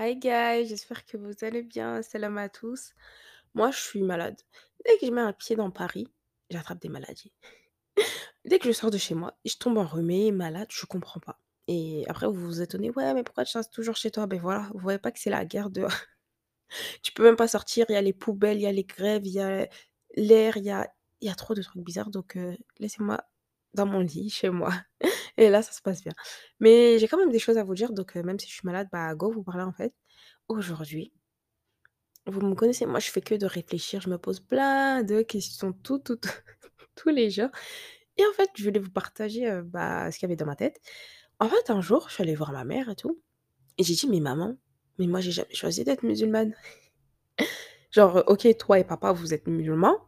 [0.00, 2.02] Hi guys, j'espère que vous allez bien.
[2.02, 2.92] Salam à tous.
[3.54, 4.40] Moi, je suis malade.
[4.86, 6.06] Dès que je mets un pied dans Paris,
[6.50, 7.32] j'attrape des maladies.
[8.44, 11.40] Dès que je sors de chez moi, je tombe enrhumée, malade, je comprends pas.
[11.66, 14.28] Et après, vous vous étonnez, ouais, mais pourquoi tu restes toujours chez toi?
[14.28, 15.90] Ben voilà, vous voyez pas que c'est la guerre dehors.
[17.02, 19.26] Tu peux même pas sortir, il y a les poubelles, il y a les grèves,
[19.26, 19.66] il y a
[20.16, 20.88] l'air, il y a,
[21.22, 22.10] y a trop de trucs bizarres.
[22.10, 23.24] Donc, euh, laissez-moi
[23.74, 24.72] dans mon lit, chez moi.
[25.38, 26.12] Et là, ça se passe bien.
[26.60, 27.92] Mais j'ai quand même des choses à vous dire.
[27.92, 29.94] Donc, euh, même si je suis malade, bah, go vous parler en fait.
[30.48, 31.12] Aujourd'hui,
[32.26, 35.72] vous me connaissez, moi je fais que de réfléchir, je me pose plein de questions
[35.72, 36.28] tout, tout, tout-
[36.96, 37.48] tous les jours.
[38.18, 40.56] Et en fait, je voulais vous partager euh, bah, ce qu'il y avait dans ma
[40.56, 40.80] tête.
[41.40, 43.20] En fait, un jour, je suis allée voir ma mère et tout.
[43.78, 44.56] Et j'ai dit, mais maman,
[44.98, 46.54] mais moi j'ai jamais choisi d'être musulmane.
[47.90, 49.98] Genre, ok, toi et papa, vous êtes musulmans,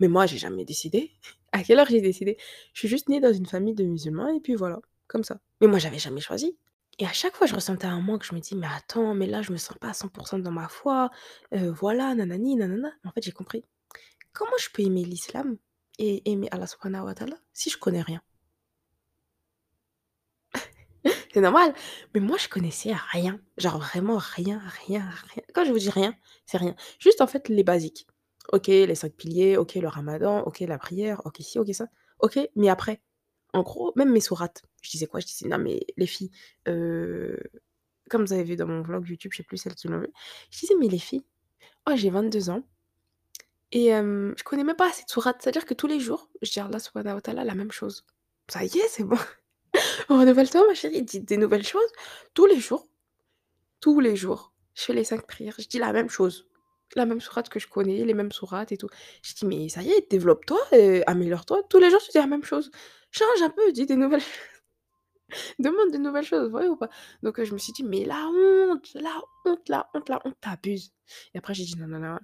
[0.00, 1.12] mais moi j'ai jamais décidé.
[1.56, 2.36] À quelle heure j'ai décidé?
[2.74, 4.78] Je suis juste née dans une famille de musulmans et puis voilà,
[5.08, 5.38] comme ça.
[5.60, 6.58] Mais moi j'avais jamais choisi.
[6.98, 9.42] Et à chaque fois, je ressentais un manque, je me dis: «Mais attends, mais là,
[9.42, 11.10] je me sens pas à 100% dans ma foi,
[11.54, 12.90] heu, voilà, nanani, nanana».
[13.04, 13.64] En fait, j'ai compris.
[14.34, 15.58] Comment je peux aimer l'islam
[15.98, 18.22] et aimer Allah subhanahu wa ta'ala si je connais rien?
[21.32, 21.74] C'est normal,
[22.14, 25.42] mais moi, je connaissais rien, genre vraiment rien, rien, rien.
[25.54, 26.14] Quand je vous dis rien,
[26.46, 26.74] c'est rien.
[26.98, 28.06] Juste, en fait, les basiques.
[28.52, 31.86] OK, les 5 piliers, OK, le ramadan, OK, la prière, OK ci, OK ça.
[32.20, 33.00] OK, mais après,
[33.52, 35.20] en gros, même mes sourates, je disais quoi?
[35.20, 36.30] Je disais: «Non mais les filles,
[36.68, 37.38] heu»
[38.10, 40.08] Comme vous avez vu dans mon vlog YouTube, je sais plus celles qui l'ont vu.
[40.50, 41.24] Je disais: «Mais les filles,
[41.86, 42.62] moi j'ai 22 ans
[43.72, 45.42] et hem, je connais même pas assez de sourates.
[45.42, 48.04] C'est-à-dire que tous les jours, je dis Allah subhanahu wa ta'ala la même chose.
[48.48, 49.18] Ça y est, c'est bon.
[50.08, 51.90] Renouvelle-toi ma chérie, dis des nouvelles choses
[52.34, 52.88] tous les jours,
[53.80, 54.52] tous les jours.
[54.74, 56.48] Je fais les 5 prières, je dis la même chose.
[56.94, 58.88] La même sourate que je connais, les mêmes sourates et tout.
[59.22, 61.62] Je dis: «Mais ça y est, développe-toi et améliore-toi.
[61.68, 62.70] Tous les jours, tu dis la même chose.
[63.10, 64.22] Change un peu, dis des nouvelles
[65.58, 66.88] Demande de nouvelles choses, vrai ou pas?
[67.22, 69.10] Donc, heu, je me suis dit: «Mais la honte, la
[69.44, 70.70] honte, la honte, la honte, tu
[71.34, 72.18] Et après j'ai dit: «Non, non, non,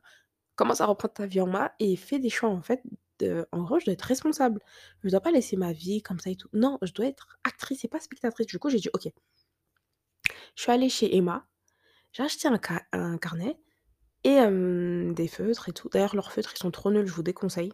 [0.57, 2.83] commence à reprendre ta vie en main et fais des choix en fait
[3.53, 4.61] en gros, je dois être responsable.
[5.05, 6.49] Je dois pas laisser ma vie comme ça et tout.
[6.55, 8.47] Non, je dois être actrice et pas spectatrice».
[8.49, 9.09] Du coup, j'ai dit: «OK».
[10.57, 11.47] Je suis allée chez Emma,
[12.13, 12.61] j'ai acheté un
[12.93, 13.57] un carnet
[14.25, 14.39] et
[15.15, 15.89] des feutres et tout.
[15.89, 17.73] D'ailleurs, leurs feutres, ils sont trop nuls, je vous déconseille.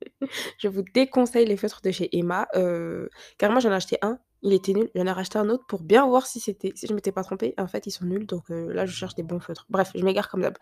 [0.58, 4.52] Je vous déconseille les feutres de chez Emma, heu, carrément j'en ai acheté un, il
[4.52, 7.12] était nul, j'en ai racheté un autre pour bien voir si c'était si je m'étais
[7.12, 7.54] pas trompée.
[7.58, 9.66] En fait, ils sont nuls donc là je cherche des bons feutres.
[9.70, 10.58] Bref, je m'égare comme d'hab.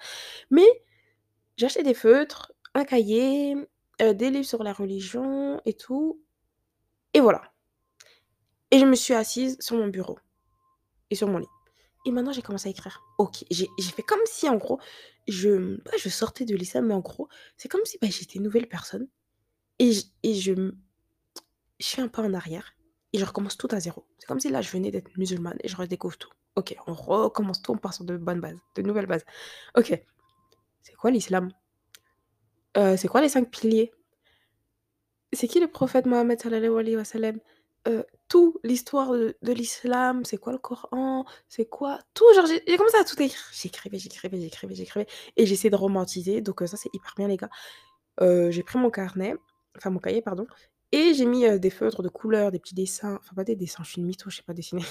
[0.51, 0.67] Mais
[1.57, 3.57] j'ai acheté des feutres, un cahier,
[4.01, 6.21] des livres sur la religion et tout
[7.15, 7.43] et voilà
[8.71, 10.19] et je me suis assise sur mon bureau
[11.11, 11.47] et sur mon lit
[12.05, 13.03] et maintenant j'ai commencé à écrire.
[13.19, 14.81] OK, j'ai fait comme si en gros
[15.29, 19.09] je sortais de l'islam mais en gros, c'est comme si, bah, j'étais une nouvelle personne
[19.79, 20.73] et je
[21.79, 22.75] Je fais un pas en arrière
[23.13, 24.07] et je recommence tout à zéro.
[24.19, 26.31] C'est comme si là, je venais d'être musulmane et je redécouvre tout.
[26.57, 29.25] OK, on recommence tout, on part sur de bonnes bases, de nouvelles bases.
[29.77, 29.93] OK,
[30.83, 31.51] c'est quoi l'islam?
[32.77, 33.93] Heu, c'est quoi les 5 piliers?
[35.33, 37.05] C'est qui le prophète Mohammed sallallahu alayhi wa?
[37.89, 41.25] Heu, tout, l'histoire de l'islam, c'est quoi le Coran?
[41.49, 43.41] C'est quoi tout, genre j'ai commencé à tout écrire.
[43.53, 45.07] J'écrivais, j'écrivais, j'écrivais, j'écrivais
[45.37, 47.51] et j'essayais de romantiser donc heu, ça, c'est hyper bien les gars.
[48.21, 49.37] Heu, j'ai pris mon carnet,
[49.79, 50.47] enfin mon cahier pardon
[50.93, 53.85] et j'ai mis, heu, des feutres de couleur, des petits dessins, enfin pas des dessins,
[53.85, 54.85] je suis une mytho, je sais pas dessiner,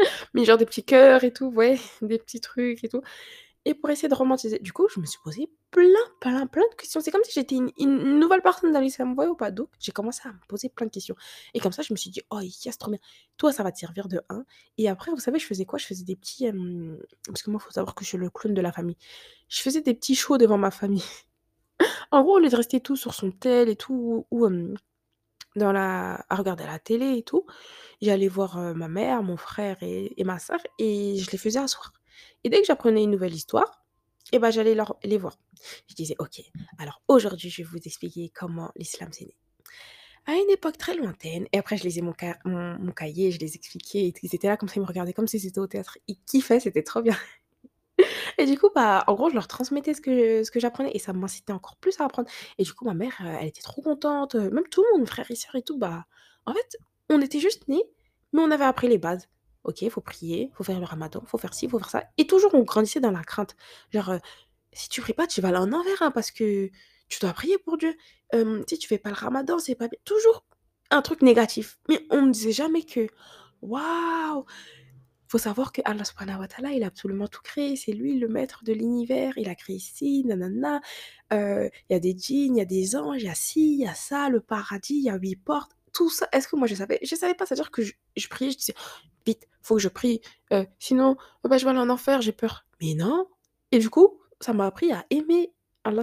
[0.34, 3.02] mais genre des petits cœurs et tout, ouais, des petits trucs et tout
[3.68, 4.58] et pour essayer de romantiser.
[4.60, 5.84] Du coup, je me suis posé plein,
[6.20, 7.00] plein, plein de questions.
[7.02, 9.50] C'est comme si j'étais une nouvelle personne dans vous voyez ou pas?
[9.50, 11.14] Donc j'ai commencé à me poser plein de questions
[11.52, 12.98] et comme ça, je me suis dit: «Oh yes, trop bien».
[13.36, 14.44] Toi, ça va te servir de un.
[14.78, 15.78] et après, vous savez, je faisais quoi?
[15.78, 18.30] Je faisais des petits, hem parce que moi, il faut savoir que je suis le
[18.30, 18.96] clown de la famille.
[19.48, 21.04] Je faisais des petits shows devant ma famille.
[22.10, 24.48] En gros, au lieu de rester tout sur son tel et tout ou
[25.56, 27.44] dans la à regarder la télé et tout.
[28.00, 31.92] J'allais voir, ma mère, mon frère et et ma sœur et je les faisais asseoir
[32.44, 33.84] et dès que j'apprenais une nouvelle histoire
[34.32, 35.38] et ben j'allais leur les voir.
[35.88, 36.40] Je disais: «OK,
[36.78, 39.36] alors aujourd'hui, je vais vous expliquer comment l'islam c'est né.
[40.26, 43.56] À une époque très lointaine» et après je lisais mon ca mon cahier, je les
[43.56, 45.98] expliquais ils étaient là comme ça, ils me regardaient comme si c'était au théâtre.
[46.08, 47.16] Ils kiffaient, c'était trop bien.
[48.38, 50.98] Et du coup, bah, en gros, je leur transmettais ce que ce que j'apprenais et
[50.98, 52.28] ça m'incitait encore plus à apprendre.
[52.58, 55.08] Et du coup, ma mère, heu, elle était trop contente, heu, même tout le monde,
[55.08, 56.06] frères et sœurs et tout, bah,
[56.46, 56.78] en fait,
[57.10, 57.84] on était juste nés,
[58.32, 59.28] mais on avait appris les bases.
[59.68, 62.54] OK, faut prier, faut faire le ramadan, faut faire ci, faut faire ça et toujours
[62.54, 63.56] on grandissait dans la crainte.
[63.92, 64.20] Genre, heu,
[64.72, 66.70] si tu pries pas, tu vas aller en enfer, hein, parce que
[67.08, 67.94] tu dois prier pour Dieu.
[68.68, 69.98] Si tu fais pas le ramadan, c'est pas bien.
[70.04, 70.44] Toujours
[70.90, 71.78] un truc négatif.
[71.90, 73.08] Mais on ne disait jamais que:
[73.62, 74.44] «Waouh!
[75.28, 77.76] Faut savoir que Allah subhanahu wa ta'ala, il a absolument tout créé.
[77.76, 79.34] C'est lui le maître de l'univers.
[79.38, 80.80] Il a créé ci, nanana.
[81.32, 83.74] Heu, il y a des djinns, il y a des anges, il y a ci,
[83.74, 85.77] il y a ça, le paradis, il y a 8 portes.
[86.08, 86.98] Ça, est-ce que moi je savais?
[87.02, 88.74] Je savais pas, c'est-à-dire que je je priais, je disais:
[89.26, 90.20] «Vite, faut que je prie,
[90.52, 92.66] heu, sinon, bah, je vais aller en enfer, j'ai peur».
[92.80, 93.26] Mais non!
[93.72, 95.52] Et du coup, ça m'a appris à aimer
[95.84, 96.02] Allah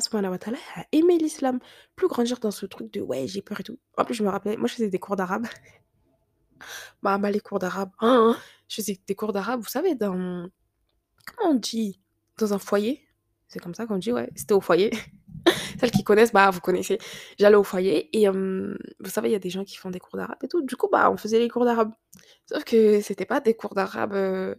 [0.75, 1.59] à aimer l'islam,
[1.95, 3.77] plus grandir dans ce truc de: «Ouais, j'ai peur et tout».
[3.97, 5.47] En plus, je me rappelais, moi je faisais des cours d'arabe.
[7.03, 10.49] Bah, bah, les cours d'arabe, hein, hein, je faisais des cours d'arabe, vous savez dans
[11.25, 12.01] comment on dit?
[12.37, 13.01] Dans un foyer?
[13.47, 14.91] C'est comme ça qu'on dit, ouais, c'était au foyer.
[15.85, 16.97] Celles qui connaissent, bah, vous connaissez.
[17.37, 18.75] J'allais au foyer et vous
[19.09, 20.61] savez, il y a des gens qui font des cours d'arabe et tout.
[20.63, 21.91] Du coup, bah, on faisait les cours d'arabe.
[22.47, 24.55] Sauf que c'était pas des cours d'arabe, heu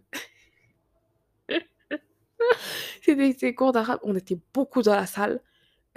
[3.01, 5.41] c'était des cours d'arabe, on était beaucoup dans la salle,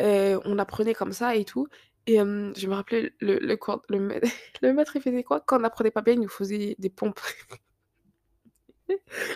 [0.02, 1.68] heu, on apprenait comme ça et tout
[2.06, 4.20] et je me rappelais le le cours le mai
[4.62, 5.40] le maître, il faisait quoi?
[5.46, 7.20] Quand on apprenait pas bien, il nous faisait des pompes.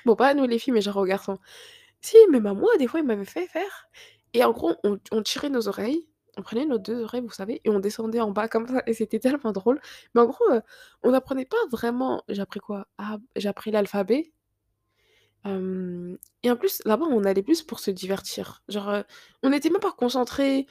[0.05, 1.39] Bon, pas à nous les filles, mais genre aux garçons.
[2.01, 3.89] Si, même à moi, des fois, il m'avait fait faire
[4.35, 4.75] et en gros,
[5.13, 8.31] on tirait nos oreilles, on prenait nos 2 oreilles, vous savez et on descendait en
[8.33, 9.81] bas comme ça et c'était tellement drôle.
[10.15, 10.63] Mais en gros, heu,
[11.05, 12.89] on apprenait pas vraiment j'ai appris quoi?
[12.99, 14.33] Ah, j'ai appris l'alphabet.
[16.43, 18.63] Et en plus, là-bas, on allait plus pour se divertir.
[18.69, 19.05] Genre, heu,
[19.43, 20.67] on était même pas concentrés,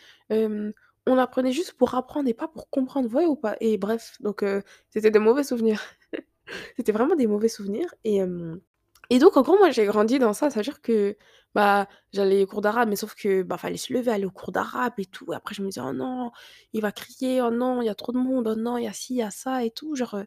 [1.06, 3.56] on apprenait juste pour apprendre et pas pour comprendre, vous voyez ou pas?
[3.60, 5.82] Et bref, donc heu, c'était des mauvais souvenirs.
[6.78, 8.22] C'était vraiment des mauvais souvenirs et
[9.10, 10.50] et donc en gros, moi, j'ai grandi dans ça.
[10.50, 11.18] Ça veut dire que,
[11.56, 14.52] bah, j'allais aux cours d'arabe, mais sauf que, bah, fallait se lever, aller au cours
[14.52, 15.32] d'arabe et tout.
[15.34, 16.32] Après, je me disais: «Oh non,
[16.74, 17.42] il va crier.
[17.42, 18.48] Oh non, il y a trop de monde.
[18.48, 19.96] Oh non, il y a ci, il y a ça et tout».
[19.96, 20.26] Genre, heu,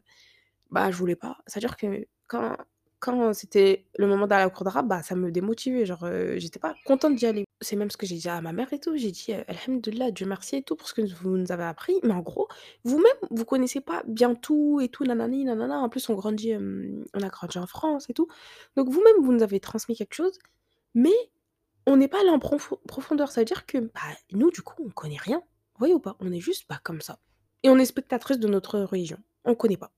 [0.71, 1.37] bah, je voulais pas.
[1.47, 2.57] C'est-à-dire que quand
[2.99, 5.85] quand c'était le moment d'aller au cours d'arabe, bah, ça me démotivait.
[5.85, 7.45] Genre, heu, j'étais pas contente d'y aller.
[7.61, 8.97] C'est même ce que j'ai dit à ma mère et tout.
[8.97, 11.95] J'ai dit: «Heu, Alhamdoulilah, Dieu merci et tout pour ce que vous nous avez appris,
[12.03, 12.47] mais en gros,
[12.83, 15.79] vous-même, vous connaissez pas bien tout et tout, nanani nanana.
[15.79, 18.27] En plus, on grandit, on a grandi en France et tout.
[18.75, 20.37] Donc vous-même, vous nous avez transmis quelque chose,
[20.95, 21.13] mais
[21.85, 23.31] on n'est pas allé en profo profondeur.
[23.31, 24.01] Ça veut dire que, bah,
[24.31, 25.37] nous, du coup, on connaît rien.
[25.39, 26.15] Vous voyez ou pas?
[26.19, 27.19] On est juste, bah, comme ça
[27.63, 29.17] et on est spectatrice de notre religion.
[29.43, 29.91] On connaît pas.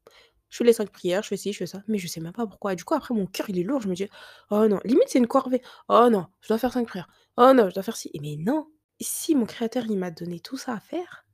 [0.49, 2.33] Je fais les 5 prières, je fais ci, je fais ça, mais je sais même
[2.33, 2.73] pas pourquoi.
[2.73, 3.81] Et du coup, après, mon cœur, il est lourd.
[3.81, 4.07] Je me dis:
[4.49, 5.61] «Oh non», limite, c'est une corvée.
[5.87, 7.09] «Oh non, je dois faire 5 prières.
[7.37, 8.67] Oh non, je dois faire ci» et mais non!
[9.01, 11.25] Si mon créateur, il m'a donné tout ça à faire,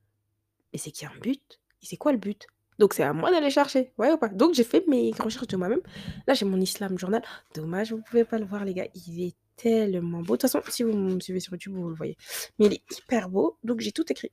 [0.72, 2.46] mais c'est qu'il y a un but et c'est quoi le but?
[2.78, 4.28] Donc c'est à moi d'aller chercher, voyez ou pas?
[4.28, 5.82] Donc j'ai fait mes recherches de moi-même.
[6.28, 7.24] Là, j'ai mon Islam Journal.
[7.54, 8.88] Dommage, vous pouvez pas le voir, les gars.
[8.94, 10.36] Il est tellement beau.
[10.36, 12.18] De toute façon, si vous me suivez sur YouTube, vous le voyez.
[12.60, 14.32] Mais il est hyper beau, donc j'ai tout écrit.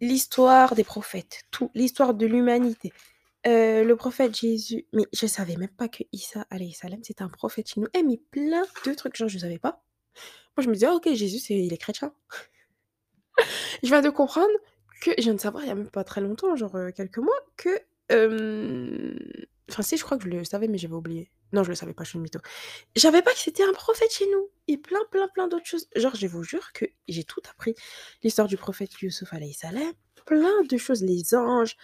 [0.00, 2.92] L'histoire des prophètes, tout, l'histoire de l'humanité,
[3.46, 7.68] heu, le prophète Jésus, mais je savais même pas que Issa salam, c'était un prophète
[7.68, 7.88] chez nous.
[7.94, 9.82] Eh mais plein de trucs, genre je savais pas.
[10.56, 12.14] Moi je me disais: «Ah OK, Jésus il est chrétien».
[13.82, 14.50] Je viens de comprendre
[15.02, 17.18] que je viens de savoir il y a même pas très longtemps, genre, heu, quelques
[17.18, 17.68] mois, que,
[19.70, 21.30] enfin si je crois que je le savais, mais j'avais oublié.
[21.52, 22.40] Non, je le savais pas, je suis une mytho.
[22.96, 25.86] Je savais pas que c'était un prophète chez nous et plein, plein, plein d'autres choses.
[25.94, 27.74] Genre, je vous jure que j'ai tout appris.
[28.24, 29.92] L'histoire du prophète Youssouf alayhi salam,
[30.26, 31.76] plein de choses, les anges,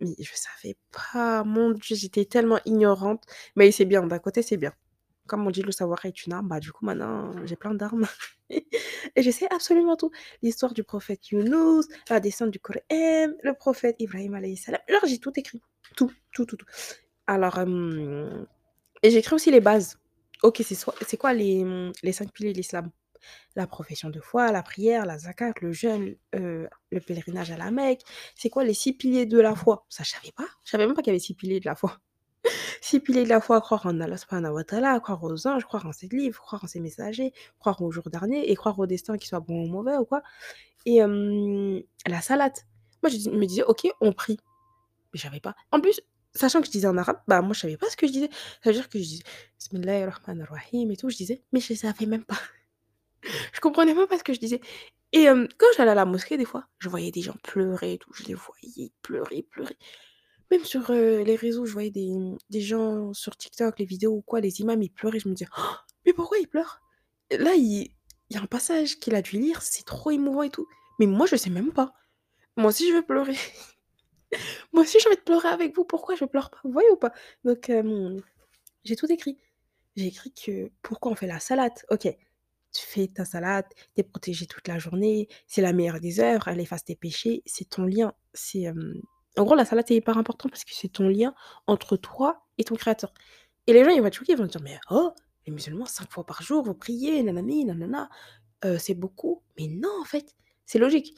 [0.00, 3.24] mais je savais pas, mon Dieu, j'étais tellement ignorante.
[3.56, 4.72] Mais c'est bien, d'un côté, c'est bien.
[5.26, 8.06] Comme on dit: «Le savoir est une arme», bah, du coup, maintenant, j'ai plein d'armes
[8.50, 10.10] et je sais absolument tout.
[10.42, 14.80] L'histoire du prophète Younous, la descente du Coran, le prophète Ibrahim alayhi salam.
[14.88, 15.62] Genre, j'ai tout écrit.
[15.96, 16.66] Tout, tout, tout, tout.
[17.26, 18.46] Alors, hem
[19.02, 19.98] et j'ai écrit aussi les bases.
[20.42, 21.64] OK, c'est quoi les,
[22.02, 22.90] les 5 piliers de l'islam?
[23.56, 27.70] La profession de foi, la prière, la zakat, le jeûne, heu, le pèlerinage à la
[27.70, 28.02] Mecque.
[28.36, 29.86] C'est quoi les 6 piliers de la foi?
[29.88, 30.46] Ça, je savais pas.
[30.64, 31.98] Je savais même pas qu'il y avait 6 piliers de la foi.
[32.80, 35.86] 6 piliers de la foi, croire en Allah subhanahu wa ta'ala, croire aux anges, croire
[35.86, 39.16] en ses livres, croire en ses messagers, croire au jour dernier et croire au destin,
[39.16, 40.22] qu'il soit bon ou mauvais ou quoi
[40.86, 42.66] et hem, la salate.
[43.02, 44.38] Moi, je me disais: «OK, on prie».
[45.12, 45.54] Mais je savais pas.
[45.72, 46.00] En plus,
[46.34, 48.30] sachant que je disais en arabe, bah, moi, je savais pas ce que je disais.
[48.62, 49.22] Ça veut dire que je disais:
[49.58, 52.38] «Bismillahir rahmanir rahim» et tout, je disais, mais je savais même pas.
[53.52, 54.60] Je comprenais même pas ce que je disais
[55.12, 58.12] et quand j'allais à la mosquée, des fois, je voyais des gens pleurer et tout.
[58.12, 59.76] Je les voyais pleurer, pleurer.
[60.50, 62.12] Même sur, les réseaux, je voyais des,
[62.50, 65.18] des gens sur TikTok, les vidéos ou quoi, les imams, ils pleuraient.
[65.20, 65.74] Je me disais: «Oh,
[66.06, 66.80] «Mais pourquoi ils pleurent?»
[67.30, 67.90] là, il
[68.30, 70.66] y a un passage qu'il a dû lire, c'est trop émouvant et tout.
[70.98, 71.94] Mais moi, je sais même pas.
[72.56, 73.36] Moi aussi, je vais pleurer.
[74.72, 75.84] Moi aussi, j'ai envie de pleurer avec vous.
[75.84, 76.58] Pourquoi je pleure pas?
[76.64, 77.12] Vous voyez ou pas?
[77.44, 77.70] Donc
[78.84, 79.38] j'ai tout écrit.
[79.96, 81.72] J'ai écrit que pourquoi on fait la salade?
[81.90, 82.08] OK,
[82.72, 86.48] tu fais ta salade, tu es protégé toute la journée, c'est la meilleure des œuvres,
[86.48, 88.12] elle efface tes péchés, c'est ton lien.
[88.34, 88.68] C'est,
[89.36, 91.34] en gros, la salade, c'est hyper important parce que c'est ton lien
[91.66, 93.12] entre toi et ton créateur
[93.68, 95.12] et les gens, ils vont être choqués, ils vont dire: «Mais oh,
[95.46, 98.10] les musulmans 5 fois par jour, vous priez, nanani nanana,
[98.64, 99.42] heu, c'est beaucoup».
[99.58, 100.34] Mais non, en fait,
[100.66, 101.14] c'est logique.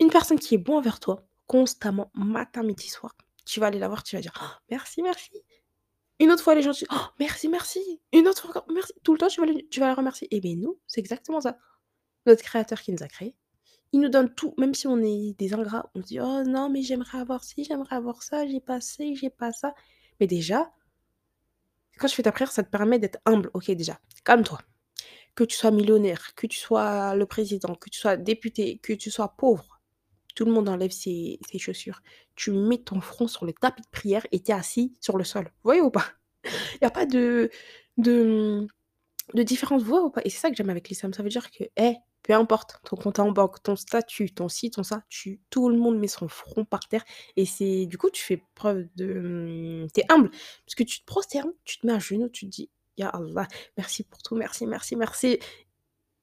[0.00, 3.14] Une personne qui est bon envers toi, constamment, matin, midi, soir,
[3.46, 5.32] tu vas aller la voir, tu vas dire: «Oh, merci, merci».
[6.20, 8.00] Une autre fois, les gens disent: «Oh, merci, merci».
[8.12, 8.92] Une autre fois «Merci».
[9.04, 9.40] Tout le temps, tu
[9.80, 11.58] vas les remercier et beh, nous, c'est exactement ça.
[12.26, 13.36] Notre créateur qui nous a créés,
[13.92, 16.68] Il nous donne tout, même si on est des ingrats, on se dit: «Oh non,
[16.68, 19.74] mais j'aimerais avoir ci, j'aimerais avoir ça, j'ai pas ci, j'ai pas ça».
[20.20, 20.70] Mais déjà
[21.98, 23.50] quand tu fais ta prière, ça te permet d'être humble.
[23.54, 24.60] OK, déjà, calme-toi.
[25.34, 29.10] Que tu sois millionnaire, que tu sois le président, que tu sois député, que tu
[29.10, 29.77] sois pauvre,
[30.38, 32.00] tout le monde enlève ses, chaussures.
[32.36, 35.24] Tu mets ton front sur le tapis de prière et tu es assis sur le
[35.24, 35.46] sol.
[35.46, 36.04] Vous voyez ou pas?
[36.44, 37.50] Il n'y a pas de,
[37.96, 38.68] de,
[39.34, 39.82] différence.
[39.82, 40.20] Vous voyez ou pas?
[40.24, 41.12] Et c'est ça que j'aime avec l'islam.
[41.12, 44.70] Ça veut dire que, hé, peu importe ton compte en banque, ton statut, ton ci,
[44.70, 45.02] ton ça,
[45.50, 47.02] tout le monde met son front par terre.
[47.34, 49.88] Et c'est du coup, tu fais preuve de.
[49.92, 50.30] Tu es humble.
[50.30, 53.48] Parce que tu te prosternes, tu te mets à genoux, tu te dis, Ya Allah,
[53.76, 55.40] merci pour tout, merci, merci, merci.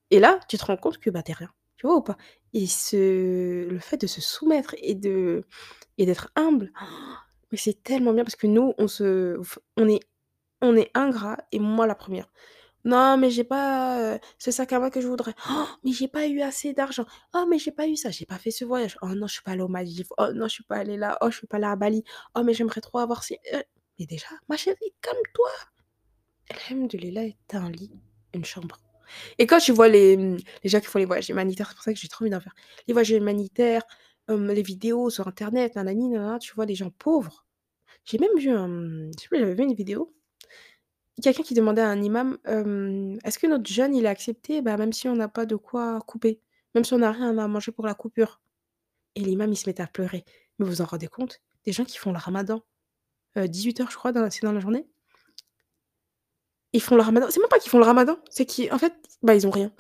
[0.10, 1.52] Et là, tu te rends compte que bah, t'es rien.
[1.76, 2.16] Tu vois ou pas?
[2.56, 3.68] Et ce...
[3.70, 5.46] le fait de se soumettre et de
[5.98, 6.72] et d'être humble,
[7.54, 9.38] c'est tellement bien parce que nous, on se
[9.78, 10.00] on est
[10.62, 12.28] on est ingrat et moi la première.
[12.86, 15.34] Non, mais j'ai pas euh, ce sac à main que je voudrais.
[15.50, 17.06] Oh, mais j'ai pas eu assez d'argent.
[17.34, 18.98] Oh, mais j'ai pas eu ça, j'ai pas fait ce voyage.
[19.02, 20.10] Oh non, je suis pas allée aux Maldives.
[20.18, 21.18] Oh non, je suis pas allée là.
[21.22, 22.04] Oh, je suis pas allée à Bali.
[22.36, 23.40] Oh, mais j'aimerais trop avoir ces.
[23.54, 23.64] Euh,
[24.00, 25.50] mais déjà, ma chérie, calme-toi.
[26.52, 27.92] Alhamdoulilah, t'as un lit,
[28.34, 28.80] une chambre.
[29.40, 31.84] Et quand tu vois les, mmh, les gens qui font les voyages humanitaires, c'est pour
[31.84, 32.56] ça que j'ai trop envie d'en faire.
[32.88, 33.84] Les voyages humanitaires,
[34.28, 37.46] hum, les vidéos sur internet, nanani, nanana, tu vois des gens pauvres.
[38.06, 38.68] J'ai même vu un,
[39.18, 40.14] je sais plus, j'avais vu une vidéo.
[41.22, 44.78] Quelqu'un qui demandait à un imam, hum, est-ce que notre jeûne, il est accepté, bah,
[44.78, 46.42] même si on n'a pas de quoi couper,
[46.74, 48.42] même si on n'a rien à manger pour la coupure.
[49.16, 50.26] Et l'imam, il se mettait à pleurer.
[50.60, 51.42] Mais vous vous en rendez compte?
[51.66, 52.64] Des gens qui font le ramadan,
[53.38, 54.88] 18 heures, je crois, dans la journée?
[56.76, 57.28] Ils font le ramadan.
[57.30, 59.72] C'est même pas qu'ils font le ramadan, c'est qu'en fait, bah, ils ont rien.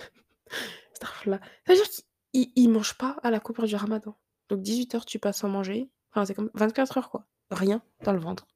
[0.93, 1.41] Astaghfirullah.
[1.67, 4.15] Ça veut dire qu'ils ils mangent pas à la coupure du ramadan.
[4.47, 5.89] Donc 18 heures, tu passes sans manger.
[6.11, 7.25] Enfin, c'est comme 24 heures, quoi.
[7.51, 8.47] Rien dans le ventre.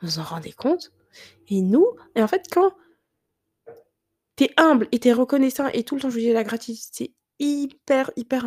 [0.00, 0.92] Vous vous en rendez compte?
[1.48, 2.72] Et nous Et en fait, quand
[4.36, 7.12] t'es humble et t'es reconnaissant et tout le temps je vous dis la gratitude, c'est
[7.38, 8.46] hyper, hyper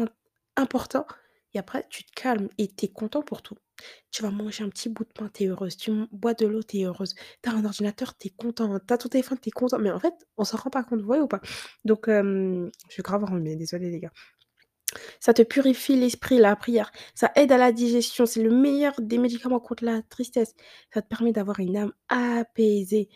[0.55, 1.05] important.
[1.53, 3.57] Et après, tu te calmes et t'es content pour tout.
[4.11, 5.77] Tu vas manger un petit bout de pain, t'es heureuse.
[5.77, 7.15] Tu bois de l'eau, t'es heureuse.
[7.41, 8.79] T'as un ordinateur, t'es content.
[8.79, 9.79] T'as ton téléphone, t'es content.
[9.79, 11.41] Mais en fait, on s'en rend pas compte, vous voyez ou pas?
[11.85, 14.11] Donc, je suis grave mais désolée les gars.
[15.19, 16.91] Ça te purifie l'esprit, la prière.
[17.15, 18.25] Ça aide à la digestion.
[18.25, 20.53] C'est le meilleur des médicaments contre la tristesse.
[20.93, 23.09] Ça te permet d'avoir une âme apaisée.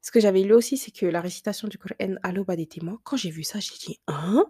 [0.00, 2.98] Ce que j'avais lu aussi, c'est que la récitation du Coran à l'aube des témoins,
[3.04, 4.44] quand j'ai vu ça, j'ai dit Hein?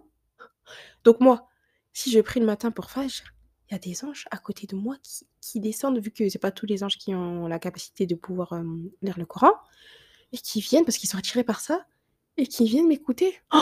[1.03, 1.47] Donc, moi,
[1.93, 3.23] si je prie le matin pour Fajr,
[3.73, 6.51] y a des anges à côté de moi qui, qui descendent, vu que c'est pas
[6.51, 8.53] tous les anges qui ont la capacité de pouvoir
[9.01, 9.51] lire le Coran,
[10.31, 11.85] et qui viennent, parce qu'ils sont attirés par ça,
[12.37, 13.33] et qui viennent m'écouter.
[13.53, 13.59] Oh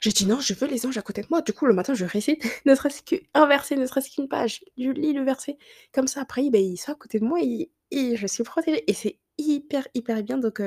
[0.00, 1.42] j'ai dit non, je veux les anges à côté de moi.
[1.42, 4.64] Du coup, le matin, je récite, ne serait-ce qu'un verset, ne serait-ce qu'une page.
[4.76, 5.58] Je lis le verset.
[5.92, 7.70] Comme ça, après, ben, ils sont à côté de moi et,
[8.16, 8.84] je suis protégée.
[8.88, 10.38] Et c'est hyper, hyper bien.
[10.38, 10.62] Donc,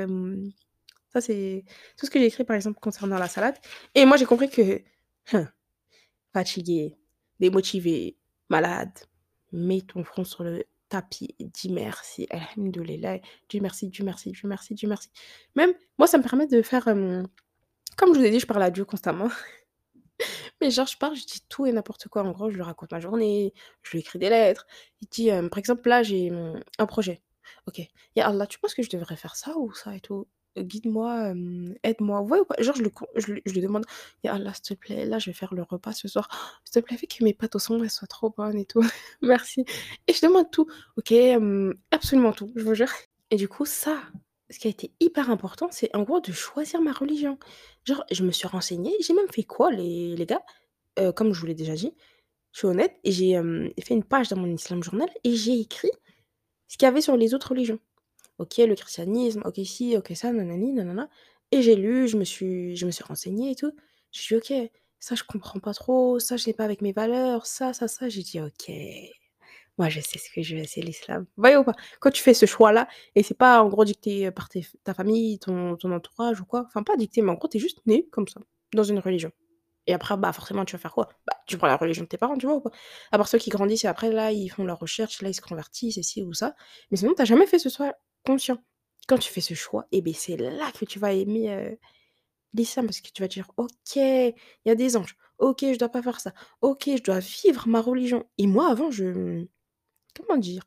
[1.13, 1.63] ça, c'est
[1.98, 3.55] tout ce que j'ai écrit, par exemple, concernant la salade.
[3.95, 4.81] Et moi, j'ai compris que,
[5.33, 5.48] hein,
[6.33, 6.98] fatigué,
[7.39, 8.17] démotivé,
[8.51, 8.91] malade,
[9.51, 14.48] mets ton front sur le tapis et dis merci, alhamdoulilah, Dieu merci, Dieu merci, Dieu
[14.48, 15.10] merci, Dieu merci.
[15.55, 18.70] Même, moi, ça me permet de faire, comme je vous ai dit, je parle à
[18.72, 19.29] Dieu constamment.
[20.62, 22.24] Mais genre, je parle, je dis tout et n'importe quoi.
[22.24, 24.67] En gros, je lui raconte ma journée, je lui écris des lettres.
[25.01, 26.31] Il dit, par exemple, là, j'ai
[26.77, 27.24] un projet.
[27.67, 27.81] Ok,
[28.15, 30.27] ya Allah, tu penses que je devrais faire ça ou ça et tout?
[30.58, 31.34] Guide-moi,
[31.84, 32.22] aide-moi.
[32.22, 33.86] Ouais, genre, je, le, je, lui demande,
[34.24, 36.27] Ya Allah, s'il te plaît, là, je vais faire le repas ce soir.
[36.65, 38.81] S'il te plaît, fais que mes pâtes au son, soient trop bonnes et tout.
[39.22, 39.65] Merci.
[40.08, 40.67] Et je demande tout.
[40.98, 41.13] Ok,
[41.91, 42.91] absolument tout, je vous jure.
[43.29, 44.01] Et du coup, ça,
[44.50, 47.38] ce qui a été hyper important, c'est en gros de choisir ma religion.
[47.86, 50.43] Genre, je me suis renseignée, j'ai même fait quoi, les, les gars?
[51.15, 51.93] Comme je vous l'ai déjà dit,
[52.51, 53.39] je suis honnête, et j'ai
[53.84, 55.91] fait une page dans mon Islam Journal et j'ai écrit
[56.67, 57.79] ce qu'il y avait sur les autres religions.
[58.41, 61.10] OK, le christianisme, OK, si, OK, ça, nanani, nanana.
[61.51, 63.71] Et j'ai lu, je me suis, je me suis renseignée et tout.
[64.12, 67.45] J'ai dit, OK, ça, je comprends pas trop, ça, je sais pas avec mes valeurs,
[67.45, 68.10] ça, ça, ça.
[68.10, 68.71] J'ai dit, OK,
[69.77, 71.25] moi, je sais ce que je veux, c'est l'islam.
[71.38, 71.74] Voyez ou pas?
[72.00, 74.50] Quand tu fais ce choix-là, et c'est pas en gros dicté par
[74.83, 77.79] ta famille, ton, ton entourage ou quoi, enfin, pas dicté, mais en gros, t'es juste
[77.86, 78.41] né comme ça,
[78.74, 79.31] dans une religion.
[79.88, 81.10] Et après, bah, forcément, tu vas faire quoi?
[81.27, 82.71] Bah, tu prends la religion de tes parents, tu vois ou pas?
[83.12, 85.41] À part ceux qui grandissent et après, là, ils font leur recherche, là, ils se
[85.41, 86.55] convertissent, et ci ou ça.
[86.91, 87.93] Mais sinon, t'as jamais fait ce choix
[88.25, 88.63] conscient.
[89.08, 91.78] Quand tu fais ce choix, et ben c'est là que tu vas aimer
[92.54, 94.34] l'islam parce que tu vas dire ok, il
[94.66, 97.82] y a des anges, ok, je dois pas faire ça, ok, je dois vivre ma
[97.82, 98.25] religion.
[98.38, 99.46] Et moi, avant, je.
[100.16, 100.63] Comment dire?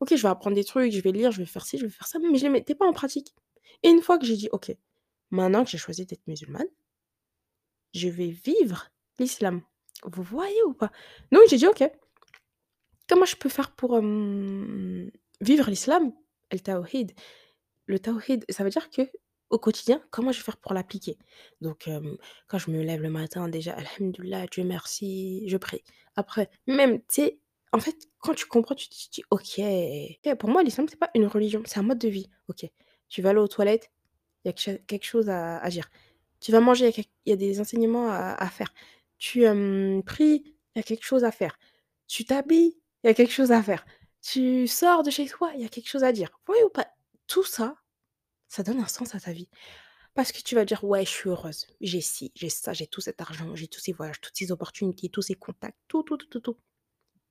[0.00, 1.90] Ok, je vais apprendre des trucs, je vais lire, je vais faire ci, je vais
[1.90, 3.34] faire ça, mais je les mettais pas en pratique.
[3.82, 4.76] Et une fois que j'ai dit ok,
[5.30, 6.68] maintenant que j'ai choisi d'être musulmane,
[7.94, 9.62] je vais vivre l'islam.
[10.04, 10.90] Vous voyez ou pas?
[11.30, 11.84] Donc j'ai dit ok,
[13.08, 14.00] comment je peux faire pour
[15.40, 16.12] vivre l'islam
[16.52, 17.12] El Tawhid.
[17.86, 17.98] Le
[18.50, 19.02] ça veut dire que
[19.50, 21.18] au quotidien, comment je vais faire pour l'appliquer?
[21.60, 21.88] Donc,
[22.48, 25.82] quand je me lève le matin déjà, alhamdoulilah, Dieu merci, je prie.
[26.16, 27.40] Après, même, tu sais,
[27.72, 29.60] en fait, quand tu comprends, tu te dis: «OK,
[30.38, 32.30] pour moi l'islam c'est pas une religion, c'est un mode de vie.
[32.48, 32.66] OK,
[33.08, 33.90] tu vas aller aux toilettes,
[34.44, 35.90] il y a que quelque chose à à dire.
[36.40, 38.72] Tu vas manger, il y a des enseignements à faire.
[39.18, 39.42] Tu,
[40.06, 40.44] pries,
[40.74, 41.58] il y a quelque chose à faire.
[42.08, 43.84] Tu t'habilles, il y a quelque chose à faire.
[44.22, 46.30] Tu sors de chez toi, il y a quelque chose à dire».
[46.48, 46.86] Oui ou pas?
[47.26, 47.76] Tout ça,
[48.48, 49.48] ça donne un sens à ta vie.
[50.14, 53.00] Parce que tu vas dire: «Ouais, je suis heureuse, j'ai ci, j'ai ça, j'ai tout
[53.02, 56.28] cet argent, j'ai tous ces voyages, toutes ces opportunités, tous ces contacts, tout, tout, tout,
[56.28, 56.58] tout, tout».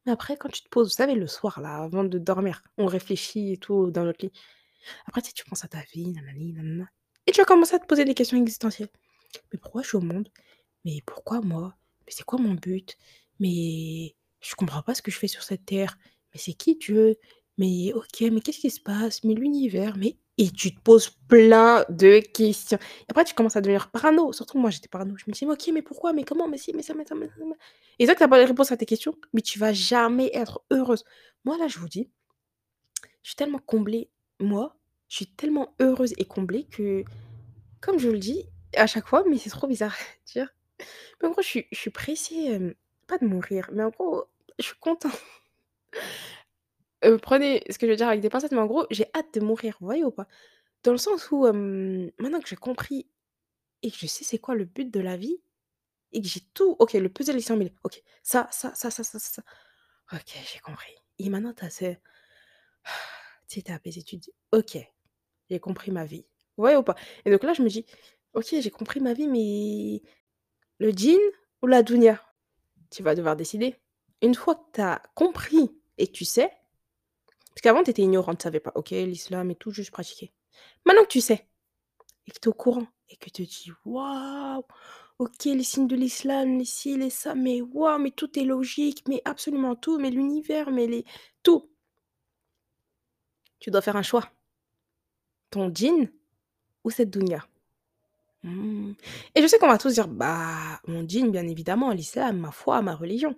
[0.05, 2.87] Mais après quand tu te poses, vous savez le soir là, avant de dormir, on
[2.87, 4.33] réfléchit et tout dans notre lit.
[5.07, 6.87] Après tu tu penses à ta vie, nanani nanana
[7.27, 8.89] et tu vas commencer à te poser des questions existentielles.
[9.53, 10.29] «Mais pourquoi je suis au monde?
[10.85, 11.75] Mais pourquoi moi?
[12.07, 12.97] Mais c'est quoi mon but?
[13.39, 15.97] Mais je comprends pas ce que je fais sur cette terre.
[16.33, 17.15] Mais c'est qui Dieu?
[17.57, 19.23] Mais OK, mais qu'est-ce qui se passe?
[19.23, 22.77] Mais l'univers, mais» et tu te poses plein de questions.
[23.01, 24.33] Et après tu commences à devenir parano.
[24.33, 25.15] Surtout moi j'étais parano.
[25.17, 26.13] Je me dis: «Mais OK, mais pourquoi?
[26.13, 26.47] Mais comment?
[26.47, 27.55] Mais si, mais ça, mais ça, mais ça, mais»
[27.99, 30.63] et que tu as pas les réponses à tes questions, mais tu vas jamais être
[30.71, 31.03] heureuse.
[31.45, 32.09] Moi là, je vous dis
[33.23, 34.09] je suis tellement comblée,
[34.39, 34.75] moi,
[35.07, 37.03] je suis tellement heureuse et comblée que,
[37.81, 38.45] comme je le dis
[38.75, 39.95] à chaque fois, mais c'est trop bizarre
[40.35, 42.73] mais en gros je suis pressée, hem,
[43.07, 44.25] pas de mourir, mais en gros,
[44.59, 45.11] je suis contente.
[47.03, 49.33] Heu, prenez ce que je veux dire avec des pincettes, mais en gros, j'ai hâte
[49.33, 50.27] de mourir, vous voyez ou pas?
[50.83, 53.07] Dans le sens où, hem, maintenant que j'ai compris
[53.83, 55.37] et que je sais c'est quoi le but de la vie
[56.13, 57.73] et que j'ai tout OK, le puzzle il s'est emmêlé.
[57.85, 59.43] OK, ça, ça, ça, ça, ça, ça.
[60.13, 61.85] OK, j'ai compris et maintenant tu as ce
[63.49, 64.77] tu sais, apaisée, tu te dis: «OK,
[65.49, 66.25] j'ai compris ma vie».
[66.57, 66.95] Vous voyez ou pas?
[67.25, 67.85] Et donc là, je me dis:
[68.33, 70.01] «OK, j'ai compris ma vie, mais
[70.79, 71.19] le djinn
[71.61, 72.21] ou la dounia?»
[72.91, 73.75] Tu vas devoir décider.
[74.21, 75.71] Une fois que tu as compris
[76.01, 76.51] et tu sais
[77.51, 78.71] parce qu'avant tu étais ignorante, tu savais pas.
[78.75, 80.31] OK, l'islam et tout, juste pratiquer.
[80.85, 81.47] Maintenant que tu sais
[82.27, 84.63] et que tu es au courant et que tu te dis: «Waouh!
[85.19, 89.03] OK, les signes de l'islam, les ci, les ça, mais waouh, mais tout est logique,
[89.07, 91.05] mais absolument tout, mais l'univers, mais les
[91.43, 91.69] tout».
[93.59, 94.31] Tu dois faire un choix.
[95.49, 96.09] Ton djinn
[96.83, 97.45] ou cette dounia?
[98.43, 98.93] Mmh
[99.35, 102.81] et je sais qu'on va tous dire: «Bah, mon djinn, bien évidemment, l'islam, ma foi,
[102.81, 103.35] ma religion».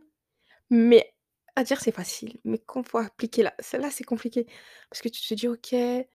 [0.69, 1.12] Mais
[1.55, 4.47] à dire c'est facile, mais quand faut appliquer là, c'est là c'est compliqué.
[4.89, 6.07] Parce que tu te dis: «OK» et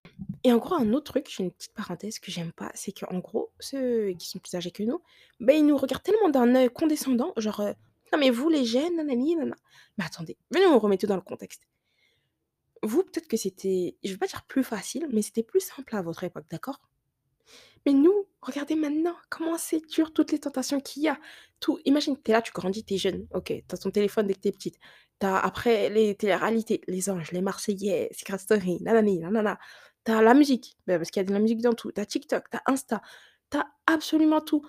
[0.52, 3.18] en gros, un autre truc, je fais une petite parenthèse que j'aime pas, c'est qu'en
[3.18, 5.00] gros, ceux qui sont plus âgés que nous,
[5.40, 7.62] bah, ils nous regardent tellement d'un œil condescendant, genre,
[8.12, 9.56] «Non mais vous les jeunes, nanani nana».
[9.98, 11.62] Mais attendez, venez on remet tout dans le contexte.
[12.82, 16.02] Vous, peut-être que c'était, je vais pas dire plus facile, mais c'était plus simple à
[16.02, 16.80] votre époque, d'accord?
[17.88, 21.18] Mais nous, regardez maintenant, comment c'est dur, toutes les tentations qu'il y a.
[21.58, 24.26] Tout imagine, tu es là, tu grandis, tu es jeune, OK, tu as ton téléphone
[24.26, 24.78] dès que tu es petite.
[25.18, 29.58] Tu as après les téléréalités, Les Anges, Les Marseillais, Secret Story, nanani nanana.
[30.04, 31.90] Tu as la musique, bah, parce qu'il y a de la musique dans tout.
[31.90, 33.00] Tu as TikTok, tu as Insta,
[33.50, 34.66] tu as absolument tout.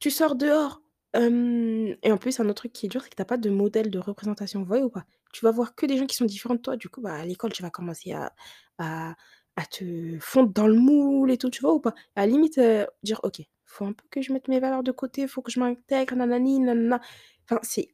[0.00, 0.80] Tu sors dehors,
[1.12, 3.50] et en plus, un autre truc qui est dur, c'est que tu as pas de
[3.50, 5.04] modèle de représentation, vous voyez ou pas?
[5.34, 7.24] Tu vas voir que des gens qui sont différents de toi, du coup, bah, à
[7.26, 8.12] l'école, tu vas commencer
[8.78, 9.14] à
[9.56, 9.84] à te
[10.20, 11.94] fondre dans le moule et tout, tu vois ou pas?
[12.16, 14.92] À la limite, heu, dire: «OK, faut un peu que je mette mes valeurs de
[14.92, 17.00] côté, faut que je m'intègre, nanani nanana».
[17.44, 17.88] Enfin, c'est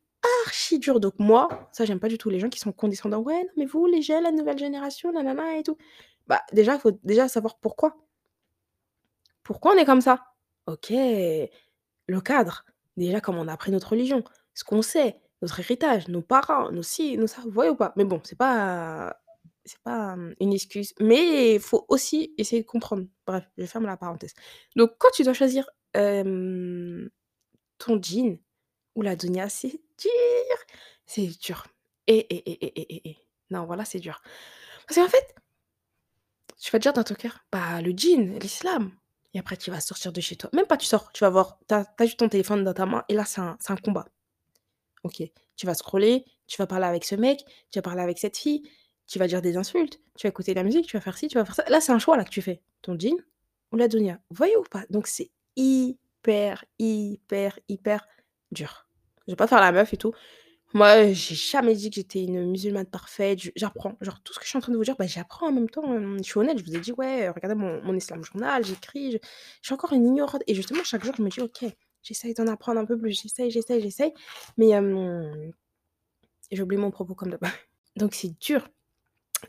[0.47, 3.43] archi dur donc moi, ça j'aime pas du tout les gens qui sont condescendants: «Ouais,
[3.45, 5.77] non mais vous les jeunes, la nouvelle génération, nanana et tout».
[6.29, 7.97] Bah, déjà, il faut déjà savoir pourquoi.
[9.45, 10.21] Pourquoi on est comme ça?
[10.67, 11.49] OK, le
[12.21, 12.65] cadre,
[12.97, 14.23] déjà comment on a appris notre religion,
[14.55, 17.93] ce qu'on sait, notre héritage, nos parents, nos ci, nos ça, vous voyez ou pas?
[17.97, 19.17] Mais bon, c'est pas
[19.65, 23.07] c'est pas, mmh, une excuse, mais il faut aussi essayer de comprendre.
[23.27, 24.35] Bref, je ferme la parenthèse.
[24.77, 25.69] Donc quand tu dois choisir,
[27.79, 28.39] ton djinn
[28.95, 30.57] ou la dounia, c'est dur,
[31.07, 31.67] c'est dur
[32.07, 33.19] et et et et et et
[33.51, 34.23] non, voilà, c'est dur.
[34.87, 35.35] Parce qu'en fait
[36.61, 38.93] tu vas te dire dans ton cœur: «Bah, le djinn, l'islam»
[39.35, 40.51] et après tu vas sortir de chez toi.
[40.53, 43.05] Même pas tu sors, tu vas voir, tu as juste ton téléphone dans ta main
[43.09, 44.07] et là, c'est un un combat.
[45.05, 45.23] OK,
[45.57, 48.63] tu vas scroller, tu vas parler avec ce mec, tu vas parler avec cette fille,
[49.07, 51.29] tu vas dire des insultes, tu vas écouter de la musique, tu vas faire ci,
[51.29, 51.65] tu vas faire ça.
[51.69, 52.63] Là, c'est un choix là que tu fais.
[52.83, 53.17] Ton djinn
[53.73, 53.89] ou la.
[53.89, 54.85] Vous voyez ou pas?
[54.91, 58.07] Donc c'est hyper, hyper, hyper
[58.51, 58.87] dur.
[59.27, 60.13] Je vais pas faire la meuf et tout.
[60.75, 63.97] Moi, j'ai jamais dit que j'étais une musulmane parfaite, j'apprends.
[64.01, 65.69] Genre tout ce que je suis en train de vous dire, bah, j'apprends en même
[65.69, 65.85] temps,
[66.19, 69.19] je suis honnête, je vous ai dit: «Ouais, regardez mon mon islam journal, j'écris», je
[69.63, 71.65] suis encore une ignorante et justement chaque jour je me dis: «OK,
[72.03, 74.15] j'essaye d'en apprendre un peu plus, j'essaye, j'essaye, j'essaye».
[74.57, 75.53] Mais hem,
[76.51, 77.41] j'ai oublié mon propos comme d'hab.
[77.97, 78.69] Donc c'est dur.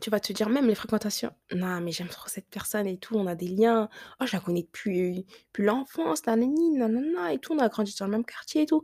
[0.01, 3.15] Tu vas te dire même les fréquentations: «Non, mais j'aime trop cette personne et tout,
[3.15, 3.89] on a des liens.
[4.19, 8.06] Oh, je la connais depuis depuis l'enfance, nanani nanana et tout, on a grandi dans
[8.06, 8.84] le même quartier et tout».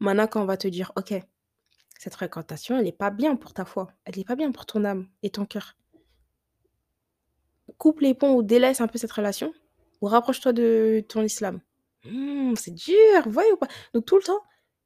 [0.00, 1.14] Maintenant quand on va te dire: «OK,
[1.98, 4.84] cette fréquentation, elle est pas bien pour ta foi, elle est pas bien pour ton
[4.84, 5.76] âme et ton cœur».
[7.78, 9.52] Coupe les ponts ou délaisse un peu cette relation
[10.00, 11.60] ou rapproche-toi de ton islam.
[12.04, 12.96] Mmh, c'est dur,
[13.26, 13.68] voyez ou pas?
[13.94, 14.42] Donc tout le temps,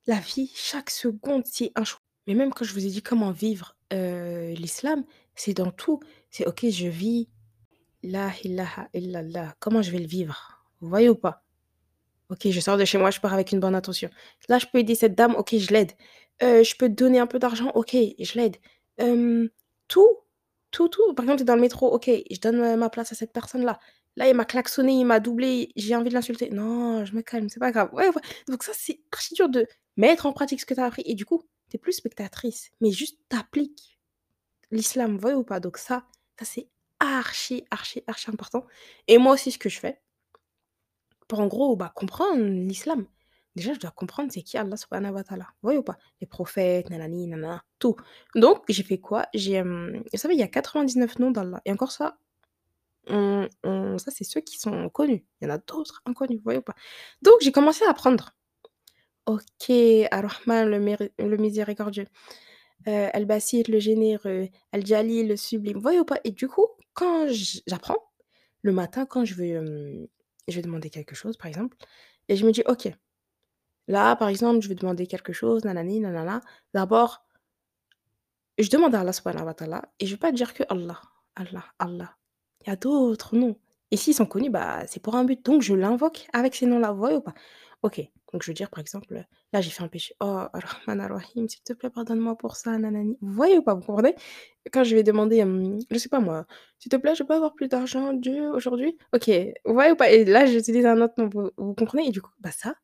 [0.06, 2.00] la vie, chaque seconde, c'est un choix.
[2.26, 5.04] Mais même quand je vous ai dit comment vivre, heu, l'islam,
[5.40, 6.00] c'est dans tout.
[6.30, 7.28] C'est OK, je vis
[8.02, 10.62] la ilaha illallah, comment je vais le vivre?
[10.80, 11.44] Vous voyez ou pas?
[12.28, 14.10] OK, je sors de chez moi, je pars avec une bonne intention.
[14.48, 15.92] Là, je peux aider cette dame, OK, je l'aide.
[16.42, 18.56] Heu, je peux donner un peu d'argent, OK, je l'aide.
[19.88, 20.16] Tout,
[20.70, 21.14] tout, tout.
[21.14, 23.80] Par exemple, tu es dans le métro, OK, je donne, ma place à cette personne-là.
[24.16, 26.50] Là, il m'a klaxonné, il m'a doublé, j'ai envie de l'insulter.
[26.50, 27.88] Non, je me calme, c'est pas grave.
[27.92, 28.10] Ouais,
[28.46, 31.14] donc ça, c'est archi dur de mettre en pratique ce que tu as appris et
[31.14, 33.98] du coup, tu plus spectatrice, mais juste tu appliques
[34.70, 35.60] l'islam, voyez ou pas?
[35.60, 36.04] Donc ça,
[36.38, 36.68] ça c'est
[37.00, 38.66] archi, archi, archi important
[39.08, 40.00] et moi aussi, ce que je fais
[41.28, 43.06] pour en gros, bah, comprendre l'islam.
[43.56, 45.46] Déjà, je dois comprendre c'est qui Allah subhanahu wa ta'ala.
[45.62, 45.96] Voyez ou pas?
[46.20, 47.96] Les prophètes, nanani, nanana, tout.
[48.34, 49.26] Donc j'ai fait quoi?
[49.34, 52.18] J'ai, vous savez, il y a 99 noms d'Allah et encore ça,
[53.08, 55.24] on on ça, c'est ceux qui sont connus.
[55.40, 56.74] Il y en a d'autres inconnus, voyez ou pas?
[57.22, 58.32] Donc j'ai commencé à apprendre.
[59.26, 59.70] OK,
[60.10, 62.06] Ar-Rahman, le miséricordieux,
[62.88, 66.20] heu, Al-Basit, le généreux, Al-Jalil, le sublime, voyez ou pas?
[66.24, 67.26] Et du coup, quand
[67.68, 67.98] j'apprends,
[68.62, 70.08] le matin, quand je veux,
[70.48, 71.76] je vais demander quelque chose, par exemple,
[72.28, 72.88] et je me dis: «OK,
[73.88, 76.40] là, par exemple, je vais demander quelque chose, nanani, nanana».
[76.74, 77.24] D'abord
[78.58, 81.00] je demande à Allah subhanahu wa ta'ala et je vais pas dire que Allah,
[81.36, 82.16] Allah, Allah.
[82.64, 83.56] Il y a d'autres noms
[83.90, 86.92] et s'ils sont connus, bah, c'est pour un but, donc je l'invoque avec ces noms-là,
[86.92, 87.34] voyez ou pas?
[87.82, 87.98] OK,
[88.32, 91.62] donc je veux dire, par exemple, là, j'ai fait un péché: «Oh, Ar-Rahman Ar-Rahim, s'il
[91.62, 93.16] te plaît, pardonne-moi pour ça, nanani».
[93.22, 93.72] Vous voyez ou pas?
[93.74, 94.14] Vous comprenez?
[94.72, 96.46] Quand je vais demander, hem, je sais pas moi:
[96.78, 99.30] «S'il te plaît, je peux avoir plus d'argent, Dieu, aujourd'hui?» OK,
[99.64, 100.10] vous voyez ou pas?
[100.10, 102.06] Et là, j'utilise un autre nom, vous comprenez?
[102.08, 102.74] Et du coup, bah, ça,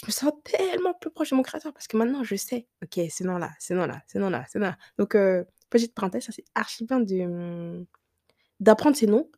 [0.00, 3.00] je me sens tellement plus proche de mon créateur parce que maintenant je sais, OK,
[3.10, 4.76] ce nom-là, ce nom-là, ce nom-là, ce nom-là.
[4.98, 7.00] Donc heu, petite parenthèse, c'est archi bien
[8.60, 9.30] d'apprendre ces noms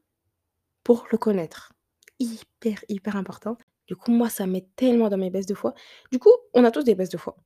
[0.84, 1.72] pour le connaître.
[2.20, 3.56] Hyper, hyper important.
[3.90, 5.74] Du coup, moi, ça m'aide tellement dans mes baisses de foi.
[6.12, 7.36] Du coup, on a tous des baisses de foi.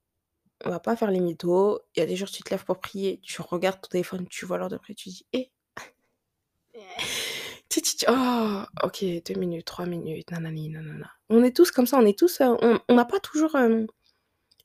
[0.67, 1.81] On va pas faire les mythos.
[1.97, 4.45] Il y a des jours, tu te lèves pour prier, tu regardes ton téléphone, tu
[4.47, 5.51] vois l'heure de prière, tu dis: «Eh!»
[7.71, 11.11] tu dis: «Oh, OK, 2 minutes, 3 minutes, nanani, nanana».
[11.31, 12.57] On est tous comme ça, on est tous, heu,
[12.89, 13.87] on n'a pas toujours, hem,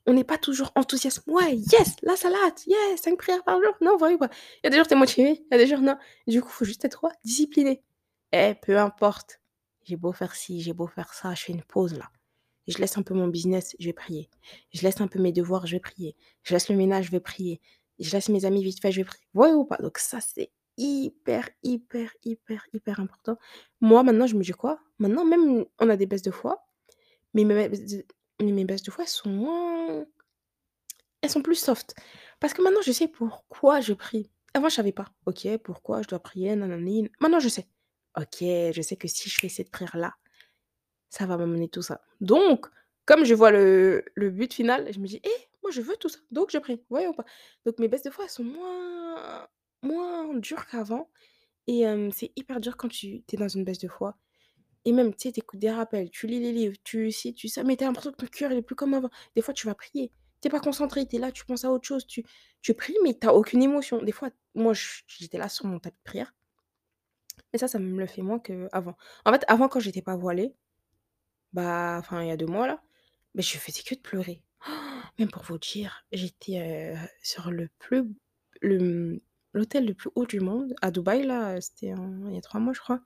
[0.06, 1.22] on n'est pas toujours enthousiaste.
[1.26, 3.74] «Ouais, yes, la salade, yes, 5 prières par jour».
[3.80, 4.30] Non, voyez ou pas?
[4.56, 5.96] Il y a des jours, tu es motivé, il y a des jours, non.
[6.26, 7.12] Du coup, faut juste être quoi?
[7.24, 7.82] Discipliné.
[8.32, 9.39] Eh, peu importe,
[9.90, 12.10] j'ai beau faire ci, j'ai beau faire ça, je fais une pause là.
[12.68, 14.30] Je laisse un peu mon business, je vais prier.
[14.72, 16.16] Je laisse un peu mes devoirs, je vais prier.
[16.44, 17.60] Je laisse le ménage, je vais prier.
[17.98, 19.24] Je laisse mes amis vite fait, je vais prier.
[19.34, 19.78] Vous voyez ou pas?
[19.78, 23.36] Donc ça, c'est hyper, hyper, hyper, hyper important.
[23.80, 24.78] Moi, maintenant, je me dis quoi?
[24.98, 26.64] Maintenant, même on a des baisses de foi,
[27.34, 27.68] mais mes
[28.40, 30.06] mes baisses de foi, sont moins
[31.22, 31.94] elles sont plus soft.
[32.40, 34.30] Parce que maintenant, je sais pourquoi je prie.
[34.54, 35.06] Avant, je savais pas.
[35.26, 37.10] OK, pourquoi je dois prier, nanani.
[37.20, 37.68] Maintenant, je sais.
[38.16, 40.14] OK, je sais que si je fais cette prière-là,
[41.10, 42.02] ça va m'amener tout ça.
[42.20, 42.66] Donc,
[43.06, 46.18] comme je vois le but final, je me dis: «Eh, moi je veux tout ça,
[46.30, 46.82] donc je prie».
[46.90, 47.24] Ou pas?
[47.66, 49.48] Donc mes baisses de foi, elles sont moins
[49.82, 51.10] moins dures qu'avant
[51.66, 54.16] et c'est hyper dur quand tu es dans une baisse de foi
[54.84, 57.48] et même, tu sais, tu écoutes des rappels, tu lis les livres, tu ci, tu
[57.48, 59.10] ça, mais tu as l'impression que ton cœur, il est plus comme avant.
[59.36, 61.70] Des fois, tu vas prier, tu es pas concentré, tu es là, tu penses à
[61.70, 62.24] autre chose, tu
[62.62, 64.02] tu pries, mais tu as aucune émotion.
[64.02, 64.72] Des fois, moi,
[65.06, 66.34] j'étais là sur mon tapis de prière,
[67.52, 68.96] mais ça, ça me le fait moins qu'avant.
[69.24, 70.54] En fait, avant, quand j'étais pas voilée,
[71.52, 72.82] bah, enfin, il y a 2 mois là,
[73.34, 74.42] mais je faisais que de pleurer.
[75.18, 78.04] Même pour vous dire, j'étais, heu, sur le plus
[78.62, 79.18] le,
[79.54, 81.88] l'hôtel le plus haut du monde à Dubaï là, c'était
[82.28, 83.00] il y a 3 mois je crois.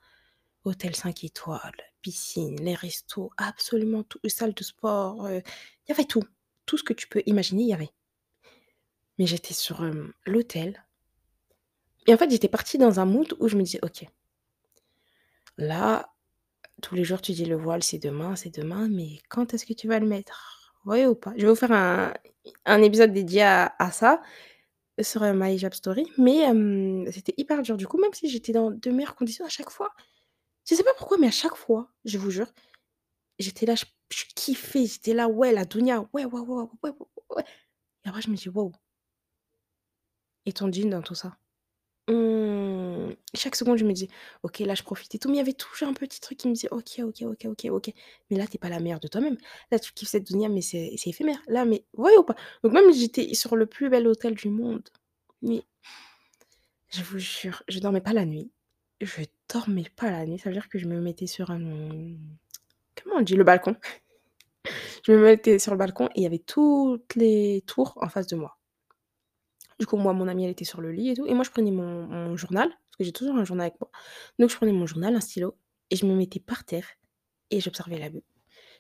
[0.65, 5.43] Hôtel 5 étoiles, piscine, les restos, absolument tout, salle de sport, heu,
[5.87, 6.25] il y avait tout.
[6.67, 7.91] Tout ce que tu peux imaginer, il y avait.
[9.19, 10.85] Mais j'étais sur, hem, l'hôtel
[12.07, 14.07] et en fait, j'étais partie dans un mood où je me disais: «OK,
[15.59, 16.09] là,
[16.83, 19.75] tous les jours tu dis le voile, c'est demain, c'est demain, mais quand est-ce que
[19.75, 21.33] tu vas le mettre?» Voyez ou pas?
[21.37, 22.15] Je vais vous faire un
[22.67, 24.23] un épisode dédié à ça,
[25.03, 26.43] sur, heu, ma hijab story, mais
[27.13, 27.77] c'était hyper dur.
[27.79, 29.91] Du coup, même si j'étais dans de meilleures conditions à chaque fois,
[30.69, 32.49] je sais pas pourquoi, mais à chaque fois, je vous jure,
[33.41, 36.93] j'étais là, je je kiffais, j'étais là: «Ouais, la dounia, ouais, ouais, ouais, ouais, ouais,
[37.37, 37.45] ouais»
[38.07, 38.73] et après je me dis: «Waouh»
[40.47, 41.37] et ton djinn dans tout ça?
[42.09, 44.09] Mmh, chaque seconde, je me dis:
[44.43, 46.49] «OK, là, je profite et tout», mais il y avait toujours un petit truc qui
[46.49, 47.95] me disait: «OK, OK, OK, OK, OK».
[48.31, 49.39] Mais là, tu es pas la meilleure de toi-même.
[49.71, 51.41] Là, tu kiffes cette dunia, mais c'est éphémère.
[51.49, 52.37] Là, mais voyez ou pas?
[52.63, 54.83] Donc même j'étais sur le plus bel hôtel du monde,
[55.43, 55.65] mais
[56.93, 58.51] je vous jure, je dormais pas la nuit.
[59.01, 61.59] Je dormais pas la nuit, ça veut dire que je me mettais sur un,
[63.03, 63.37] comment on dit?
[63.37, 63.77] Le balcon.
[65.07, 68.27] Je me mettais sur le balcon et il y avait toutes les tours en face
[68.27, 68.59] de moi.
[69.79, 71.51] Du coup, moi, mon amie, elle était sur le lit et tout et moi, je
[71.51, 73.91] prenais mon journal, parce que j'ai toujours un journal avec moi.
[74.39, 75.57] Donc je prenais mon journal, un stylo
[75.91, 76.87] et je me mettais par terre
[77.51, 78.23] et j'observais la vue.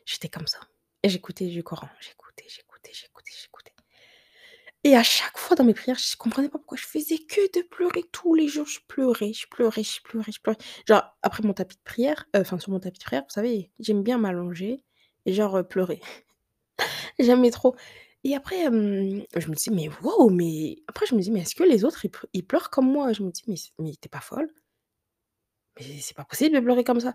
[0.07, 0.61] J'étais comme ça
[1.02, 1.88] et j'écoutais du Coran.
[2.00, 3.72] J'écoutais, j'écoutais, j'écoutais, j'écoutais
[4.85, 7.66] et à chaque fois dans mes prières, je comprenais pas pourquoi je faisais que de
[7.66, 8.66] pleurer tous les jours.
[8.66, 10.59] Je pleurais, je pleurais, je pleurais, je pleurais.
[10.87, 13.70] Genre, après mon tapis de prière, heu, enfin sur mon tapis de prière, vous savez,
[13.80, 14.83] j'aime bien m'allonger
[15.26, 16.00] et genre, heu, pleurer.
[17.18, 17.76] J'aimais trop
[18.24, 21.62] et après, je me dis: «Mais waouh!» mais après je me dis: «Mais est-ce que
[21.64, 24.20] les autres ils pleu ils pleurent comme moi?» je me dis: «Mais c mais pas
[24.20, 24.52] folle?»
[25.78, 27.14] «Mais c'est pas possible de pleurer comme ça».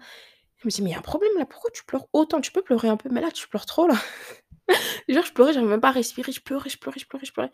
[0.57, 2.41] Je me dis: «Mais il y a un problème là, pourquoi tu pleures autant?
[2.41, 3.95] Tu peux pleurer un peu, mais là tu pleures trop là».
[5.09, 7.33] Genre je pleurais, j'arrivais même pas à respirer, je pleurais, je pleurais, je pleurais, je
[7.33, 7.51] pleurais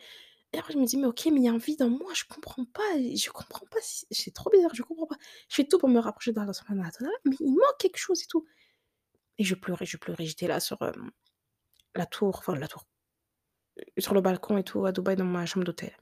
[0.54, 2.14] et après je me dis: «Mais OK, mais il y a un vide en moi,
[2.16, 3.80] je comprends pas je comprends pas
[4.12, 5.18] c'est trop bizarre, je comprends pas.
[5.50, 8.22] Je fais tout pour me rapprocher d'Allah Subhanahu wa Ta'ala, mais il manque quelque chose
[8.24, 8.46] et tout»
[9.40, 10.78] et je pleurais, je pleurais, j'étais là sur,
[11.96, 12.86] la tour, enfin la tour,
[13.98, 15.96] sur le balcon et tout à Dubaï dans ma chambre d'hôtel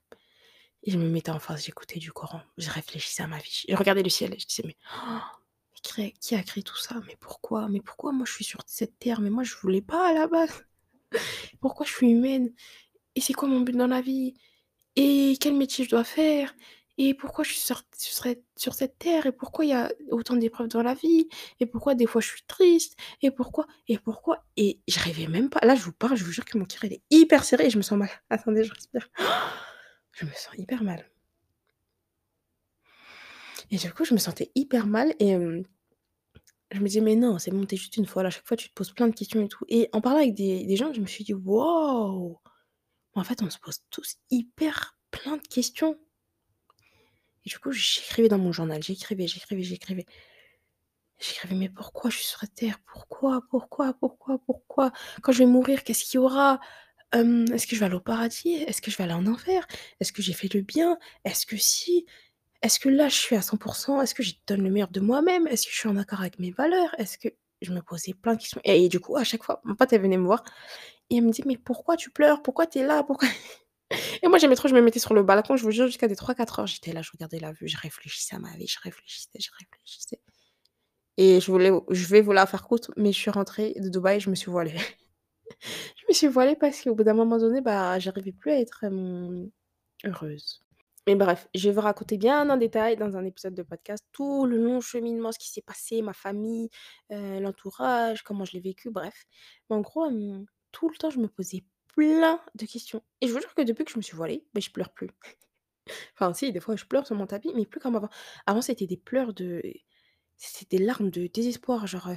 [0.84, 3.74] et je me mettais en face, j'écoutais du Coran, je réfléchissais à ma vie, je
[3.74, 4.76] regardais le ciel et je disais: «Mais
[5.82, 6.96] qui qui a créé tout ça?
[7.06, 7.68] Mais pourquoi?
[7.68, 9.20] Mais pourquoi moi je suis sur cette terre?
[9.20, 10.64] Mais moi je voulais pas à la base.
[11.60, 12.52] Pourquoi je suis humaine?
[13.14, 14.34] Et c'est quoi mon but dans la vie?
[14.96, 16.54] Et quel métier je dois faire?
[16.98, 17.82] Et pourquoi je suis sur
[18.56, 19.26] sur cette terre?
[19.26, 21.28] Et pourquoi il y a autant d'épreuves dans la vie?
[21.60, 22.96] Et pourquoi des fois je suis triste?
[23.22, 23.66] Et pourquoi?
[23.88, 26.64] Et pourquoi?» et j'arrivais même pas là je vous parle, je vous jure que mon
[26.66, 28.10] cœur est hyper serré et je me sens mal.
[28.30, 29.08] Attendez, je respire.
[30.16, 31.04] Je me sens hyper mal.
[33.70, 35.32] Et du coup, je me sentais hyper mal et
[36.70, 38.56] je me disais: «Mais non, c'est bon, tu es juste une folle, à chaque fois
[38.56, 40.92] tu te poses plein de questions et tout» et en parlant avec des des gens,
[40.92, 42.38] je me suis dit: «Waouh!
[43.14, 45.98] En fait, on se pose tous hyper plein de questions».
[47.46, 50.06] Et du coup, j'écrivais dans mon journal, j'écrivais, j'écrivais, j'écrivais.
[51.18, 52.78] J'écrivais: «Mais pourquoi je suis sur cette terre?
[52.86, 53.42] Pourquoi?
[53.50, 53.94] Pourquoi?
[53.94, 54.38] Pourquoi?
[54.46, 54.92] Pourquoi?
[55.22, 56.60] Quand je vais mourir, qu'est-ce qu'il y aura?
[57.12, 58.54] Est-ce que je vais aller au paradis?
[58.54, 59.66] Est-ce que je vais aller en enfer?
[60.00, 60.98] Est-ce que j'ai fait le bien?
[61.24, 62.06] Est-ce que si?
[62.62, 65.46] Est-ce que là, je suis à 100% Est-ce que je donne le meilleur de moi-même?
[65.46, 66.94] Est-ce que je suis en accord avec mes valeurs?
[66.98, 67.28] Est-ce que»
[67.62, 68.60] je me posais plein de questions?
[68.64, 70.42] Et du coup, à chaque fois, mon pote, elle venait me voir
[71.10, 72.42] et elle me dit: «Mais pourquoi tu pleures?
[72.42, 73.04] Pourquoi tu es là?
[73.04, 73.28] Pourquoi?»
[74.22, 76.16] Et moi, j'aimais trop, je me mettais sur le balcon, je vous jure, jusqu'à des
[76.16, 79.38] 3-4 heures, j'étais là, je regardais la vue, je réfléchissais à ma vie, je réfléchissais,
[79.40, 80.20] je réfléchissais
[81.16, 84.20] et je voulais je vais vous la faire courte, mais je suis rentrée de Dubaï,
[84.20, 84.74] je me suis voilée.
[85.96, 88.84] Je me suis voilée parce qu'au bout d'un moment donné, bah, j'arrivais plus à être,
[88.84, 89.50] hem,
[90.04, 90.62] heureuse.
[91.06, 94.46] Mais bref, je vais vous raconter bien en détail dans un épisode de podcast tout
[94.46, 96.70] le long cheminement, ce qui s'est passé, ma famille,
[97.12, 99.26] heu, l'entourage, comment je l'ai vécu, bref.
[99.70, 101.64] Mais en gros, hem, tout le temps, je me posais
[101.96, 104.60] plein de questions et je vous jure que depuis que je me suis voilée, beh,
[104.60, 105.10] je pleure plus.
[106.14, 108.08] Enfin si, des fois je pleure sur mon tapis, mais plus comme avant.
[108.46, 109.62] Avant, c'était des pleurs de
[110.36, 112.10] c'était des larmes de désespoir, genre,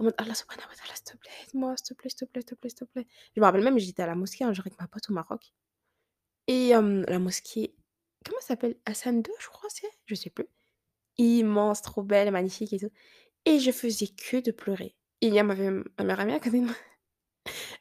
[0.00, 2.42] mode: «Allah subhanahu wa ta'ala, s'il te plaît, aide-moi, s'il te plaît, s'il te plaît,
[2.42, 3.06] s'il te plaît, s'il te plaît».
[3.36, 5.52] Je me rappelle même, j'étais à la mosquée un jour avec ma pote au Maroc
[6.46, 7.74] et la mosquée,
[8.24, 8.76] comment ça s'appelle?
[8.86, 9.90] Hassan II, je crois c'est?
[10.06, 10.46] Je sais plus.
[11.18, 12.90] Immense, trop belle, magnifique et tout
[13.46, 16.60] et je faisais que de pleurer et il y a ma meilleure amie à côté
[16.60, 16.68] de.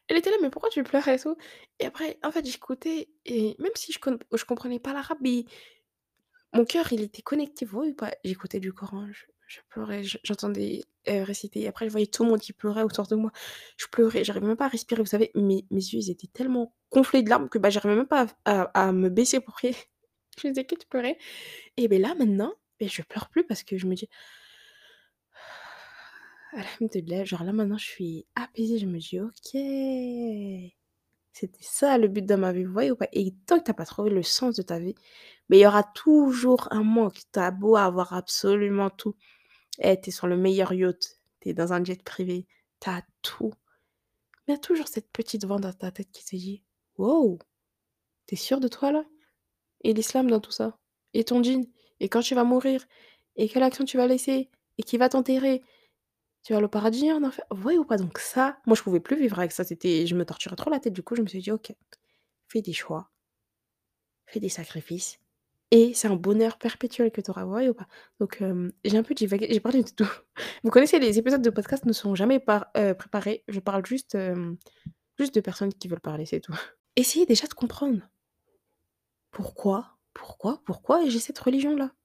[0.09, 1.37] Elle était là: «Mais pourquoi tu pleures et tout?»
[1.79, 3.99] et après, en fait, j'écoutais et même si je
[4.37, 5.19] je comprenais pas l'arabe,
[6.53, 8.11] mon cœur, il était connecté, vous voyez pas?
[8.23, 9.07] J'écoutais du Coran,
[9.47, 11.67] je pleurais, je j'entendais, heu, réciter.
[11.67, 13.31] Après, je voyais tout le monde qui pleurait autour de moi.
[13.77, 15.31] Je pleurais, j'arrivais même pas à respirer, vous savez?
[15.35, 19.09] Mes yeux, ils étaient tellement gonflés de larmes que, bah, j'arrivais même pas à me
[19.09, 19.75] baisser pour prier.
[20.41, 21.17] Je faisais que de pleurer
[21.77, 24.09] et beh, là, maintenant, beh, je pleure plus parce que je me dis:
[26.51, 30.73] «Alhamdoulilah», genre là, maintenant, je suis apaisée, je me dis: «OK,
[31.31, 33.07] c'était ça le but de ma vie», vous voyez ou pas?
[33.13, 34.95] Et tant que tu as pas trouvé le sens de ta vie,
[35.49, 37.19] mais il y aura toujours un manque.
[37.31, 39.15] Tu as beau avoir absolument tout.
[39.79, 42.47] Eh, tu es sur le meilleur yacht, tu es dans un jet privé,
[42.79, 43.53] tu as tout.
[44.47, 46.63] Mais il y a toujours cette petite voix dans ta tête qui te dit:
[46.97, 47.39] «Wow,
[48.27, 49.05] tu es sûre de toi là?
[49.83, 50.77] Et l'islam dans tout ça?
[51.13, 51.67] Et ton djinn?
[51.99, 52.85] Et quand tu vas mourir?
[53.35, 54.49] Et quelle action tu vas laisser?
[54.77, 55.63] Et qui va t'enterrer?
[56.43, 57.95] Tu vas au paradis, en enfer?» voyez ou pas?
[57.97, 60.80] Donc ça, moi je pouvais plus vivre avec ça, c'était je me torturais trop la
[60.82, 60.93] tête.
[60.93, 61.71] Du coup, je me suis dit: «OK,
[62.49, 63.12] fais des choix,
[64.28, 65.19] fais des sacrifices
[65.71, 67.88] et c'est un bonheur perpétuel que tu auras», voyez ou pas?
[68.19, 70.10] Donc hem, j'ai un peu divagué, j'ai parlé de tout.
[70.63, 72.43] Vous connaissez les épisodes de podcast ne sont jamais
[72.78, 74.58] heu, préparés, je parle juste, hem,
[75.19, 76.56] juste de personnes qui veulent parler, c'est tout.
[76.97, 78.02] Essayez déjà de comprendre.
[79.32, 79.97] Pourquoi?
[80.13, 80.62] Pourquoi?
[80.65, 81.95] Pourquoi j'ai cette religion-là?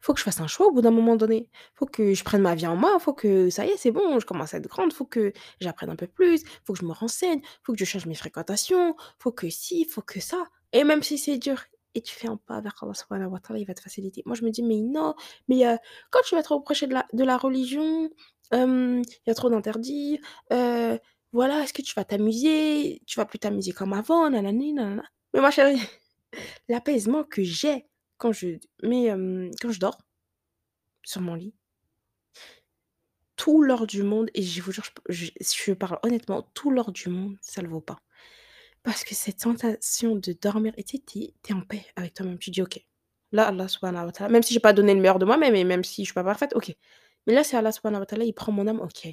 [0.00, 1.48] Faut que je fasse un choix au bout d'un moment donné.
[1.74, 4.18] Faut que je prenne ma vie en main, faut que ça y est, c'est bon,
[4.20, 6.92] je commence à être grande, faut que j'apprenne un peu plus, faut que je me
[6.92, 10.44] renseigne, faut que je change mes fréquentations, faut que ci, faut que ça.
[10.72, 11.60] Et même si c'est dur
[11.94, 14.22] et tu fais un pas vers Allah subhanahu wa ta'ala, il va te faciliter.
[14.24, 15.14] Moi, je me dis: «Mais non,
[15.48, 15.76] mais heu,
[16.10, 18.08] quand tu vas te rapprocher de la religion,
[18.52, 20.20] il y a trop d'interdits,
[20.52, 20.98] heu,
[21.32, 23.02] voilà, est-ce que tu vas t'amuser?
[23.06, 25.02] Tu vas plus t'amuser comme avant, nanana».
[25.34, 25.80] Mais ma chérie,
[26.68, 27.86] l'apaisement que j'ai
[28.22, 29.98] quand je hem, quand je dors
[31.04, 31.54] sur mon lit
[33.36, 37.08] tout l'or du monde et je vous jure, je je parle honnêtement, tout l'or du
[37.08, 37.98] monde, ça le vaut pas.
[38.82, 41.84] Parce que cette sensation de dormir et tu sais, tu es tu es en paix
[41.96, 42.38] avec toi-même.
[42.38, 42.80] Tu dis: «OK,
[43.32, 43.66] là, Allah
[44.12, 46.14] Taala, même si j'ai pas donné le meilleur de moi-même et même si je suis
[46.14, 46.74] pas parfaite, OK.
[47.26, 49.08] Mais là, c'est Allah Soubhana wa Taala, il prend mon âme, OK.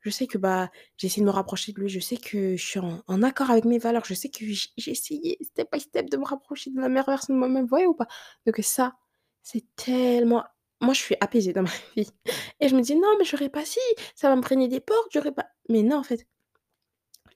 [0.00, 2.64] Je sais que, bah, j'ai essayé de me rapprocher de lui, je sais que je
[2.64, 6.16] suis en accord avec mes valeurs, je sais que j'ai essayé step by step de
[6.16, 7.62] me rapprocher de la meilleure version de moi-même».
[7.62, 8.06] Vous voyez ou pas?
[8.46, 8.94] Donc ça,
[9.42, 10.44] c'est tellement
[10.82, 12.10] moi, je suis apaisée dans ma vie
[12.60, 13.80] et je me dis: «Non, mais j'aurais pas ci,
[14.14, 16.26] ça va me freiner des portes, j'aurais pas» mais non, en fait.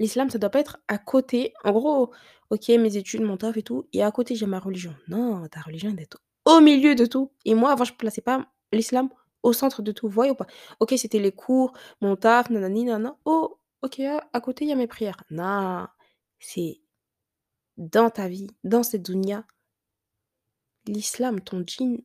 [0.00, 1.52] L'islam, ça doit pas être à côté.
[1.62, 2.12] En gros,
[2.50, 4.94] OK, mes études, mon taf et tout et à côté, j'ai ma religion.
[5.08, 8.20] Non, ta religion, elle doit être au milieu de tout et moi, avant, je plaçais
[8.20, 9.08] pas l'islam
[9.44, 10.08] au centre de tout.
[10.08, 10.48] Voyez ou pas?
[10.80, 13.16] OK, c'était les cours, mon taf, nanani nana.
[13.26, 15.22] Oh, OK, à côté, il y a mes prières.
[15.30, 15.86] Non,
[16.40, 16.80] c'est
[17.78, 19.44] dans ta vie, dans cette dounia
[20.86, 22.02] l'islam, ton djinn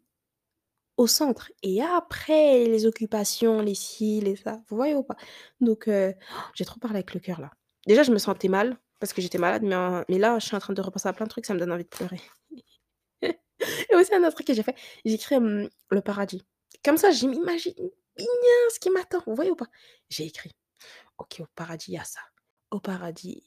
[0.98, 4.62] au centre et après les occupations, les ci, les ça.
[4.70, 5.16] Vous voyez ou pas?
[5.62, 6.14] Donc heu,
[6.56, 7.52] j'ai trop parlé avec le cœur là.
[7.88, 10.74] Déjà, je me sentais mal parce que j'étais malade, mais là, je suis en train
[10.74, 12.20] de repenser à plein de trucs, ça me donne envie de pleurer.
[13.90, 14.76] Et aussi un autre truc que j'ai fait,
[15.06, 16.44] j'ai écrit, hem, le paradis.
[16.84, 17.74] Comme ça, je m'imagine
[18.18, 19.68] bien ce qui m'attend, vous voyez ou pas?
[20.10, 20.52] J'ai écrit:
[21.20, 22.22] «OK, au paradis, il y a ça.
[22.72, 23.44] Au paradis»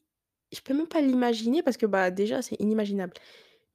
[0.53, 3.14] je peux même pas l'imaginer parce que, bah, déjà, c'est inimaginable.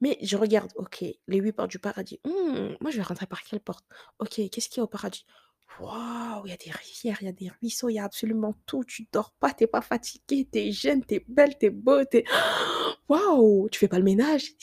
[0.02, 2.20] Mais je regarde, OK, les 8 portes du paradis.
[2.26, 3.86] Mmh, moi, je vais rentrer par quelle porte?
[4.20, 5.26] OK, qu'est-ce qu'il y a au paradis?
[5.80, 8.56] Waouh, il y a des rivières, il y a des ruisseaux, il y a absolument
[8.68, 8.84] tout.
[8.86, 11.70] Tu dors pas, tu es pas fatigué, tu es jeune, tu es belle, tu es
[11.72, 12.26] beau, tu es
[13.10, 14.54] waouh, tu fais pas le ménage?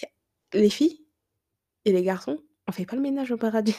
[0.54, 1.04] Les filles
[1.86, 3.76] et les garçons, on fait pas le ménage au paradis.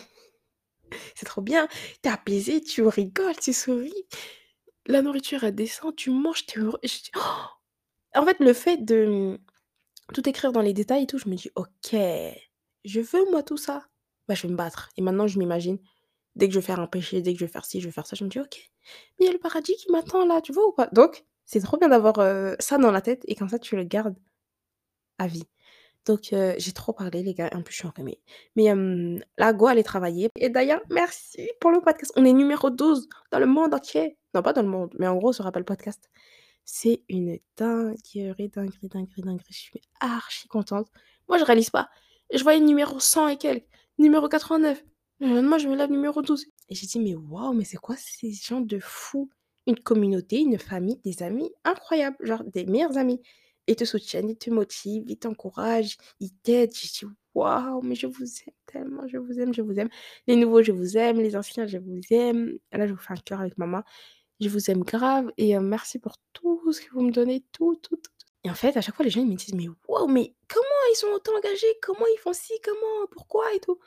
[1.16, 1.68] C'est trop bien.
[2.04, 3.94] Tu es apaisé, tu rigoles, tu souris.
[4.88, 6.80] La nourriture, elle descend, tu manges, tu es heureux.
[6.84, 7.12] Dis
[8.16, 9.38] en fait, le fait de, mmh,
[10.14, 11.96] tout écrire dans les détails et tout, je me dis: «OK,
[12.86, 13.86] je veux moi tout ça».
[14.28, 15.80] Bah, je vais me battre et maintenant je m'imagine,
[16.36, 17.92] dès que je vais faire un péché, dès que je vais faire ci, je vais
[17.94, 18.72] faire ça, je me dis: «OK,
[19.20, 21.62] mais il y a le paradis qui m'attend là, tu vois ou pas?» donc c'est
[21.62, 22.16] trop bien d'avoir,
[22.60, 24.16] ça dans la tête et comme ça tu le gardes
[25.20, 25.46] à vie.
[26.06, 28.20] Donc j'ai trop parlé les gars, en plus je suis enrhumée.
[28.56, 28.72] Mais
[29.38, 32.12] là, go aller travailler et d'ailleurs, merci pour le podcast.
[32.16, 34.18] On est numéro 12 dans le monde entier.
[34.34, 36.10] Non, pas dans le monde, mais en gros sur Apple Podcast.
[36.64, 39.46] C'est une dinguerie, dinguerie, dinguerie, dinguerie.
[39.50, 40.88] Je suis archi contente.
[41.28, 41.90] Moi, je réalise pas.
[42.34, 43.68] Je voyais numéro 100 et quelques,
[44.00, 44.84] numéro 89.
[45.22, 47.96] Heu, moi, je me lève numéro 12 et j'ai dit: «Mais waouh, mais c'est quoi
[47.98, 49.30] ces gens de fous?»
[49.68, 53.22] une communauté, une famille, des amis incroyables, genre des meilleurs amis.
[53.68, 56.74] Ils te soutiennent, ils te motivent, ils t'encouragent, ils t'aident.
[56.76, 59.90] J'ai dit: «Waouh, mais je vous aime tellement, je vous aime, je vous aime.
[60.28, 62.58] Les nouveaux, je vous aime, les anciens, je vous aime».
[62.72, 63.84] Là, je vous fais un cœur avec ma main.
[64.42, 67.76] Je vous aime grave et heu, merci pour tout ce que vous me donnez, tout,
[67.82, 68.12] tout, tout
[68.44, 70.66] et en fait, à chaque fois, les gens, ils me disent: «Mais waouh, mais comment
[70.92, 71.68] ils sont autant engagés?
[71.82, 72.54] Comment ils font ci?
[72.64, 73.08] Comment?
[73.12, 73.80] Pourquoi et tout?»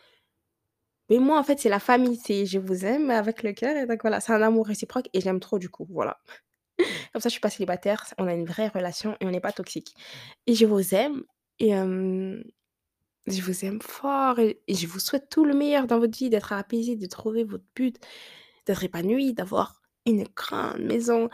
[1.10, 3.86] mais moi, en fait, c'est la famille, c'est je vous aime avec le cœur et
[3.86, 6.18] donc voilà, c'est un amour réciproque et j'aime trop du coup, voilà.
[7.12, 9.52] Comme ça, je suis pas célibataire, on a une vraie relation et on n'est pas
[9.52, 9.94] toxique
[10.46, 11.22] et je vous aime
[11.58, 16.30] et je vous aime fort et je vous souhaite tout le meilleur dans votre vie,
[16.30, 17.96] d'être apaisé, de trouver votre but,
[18.66, 21.28] d'être épanoui, d'avoir une grande maison,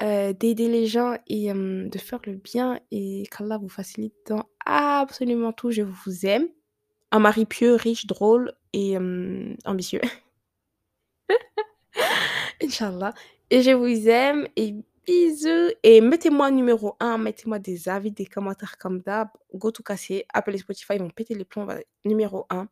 [0.00, 5.70] d'aider les gens et de faire le bien et qu'Allah vous facilite dans absolument tout.
[5.70, 6.48] Je vous aime.
[7.10, 8.98] Un mari pieux, riche, drôle et
[9.64, 10.02] ambitieux.
[12.62, 13.14] Inch'Allah
[13.50, 14.74] et je vous aime et
[15.06, 19.28] bisous et mettez-moi numéro 1, mettez-moi des avis, des commentaires comme d'hab.
[19.54, 21.66] Go tout casser, Apple et Spotify vont péter les plombs,
[22.04, 22.68] numéro 1.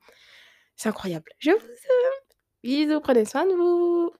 [0.76, 1.32] C'est incroyable.
[1.38, 2.12] Je vous aime.
[2.62, 4.10] Bisous, prenez soin de vous.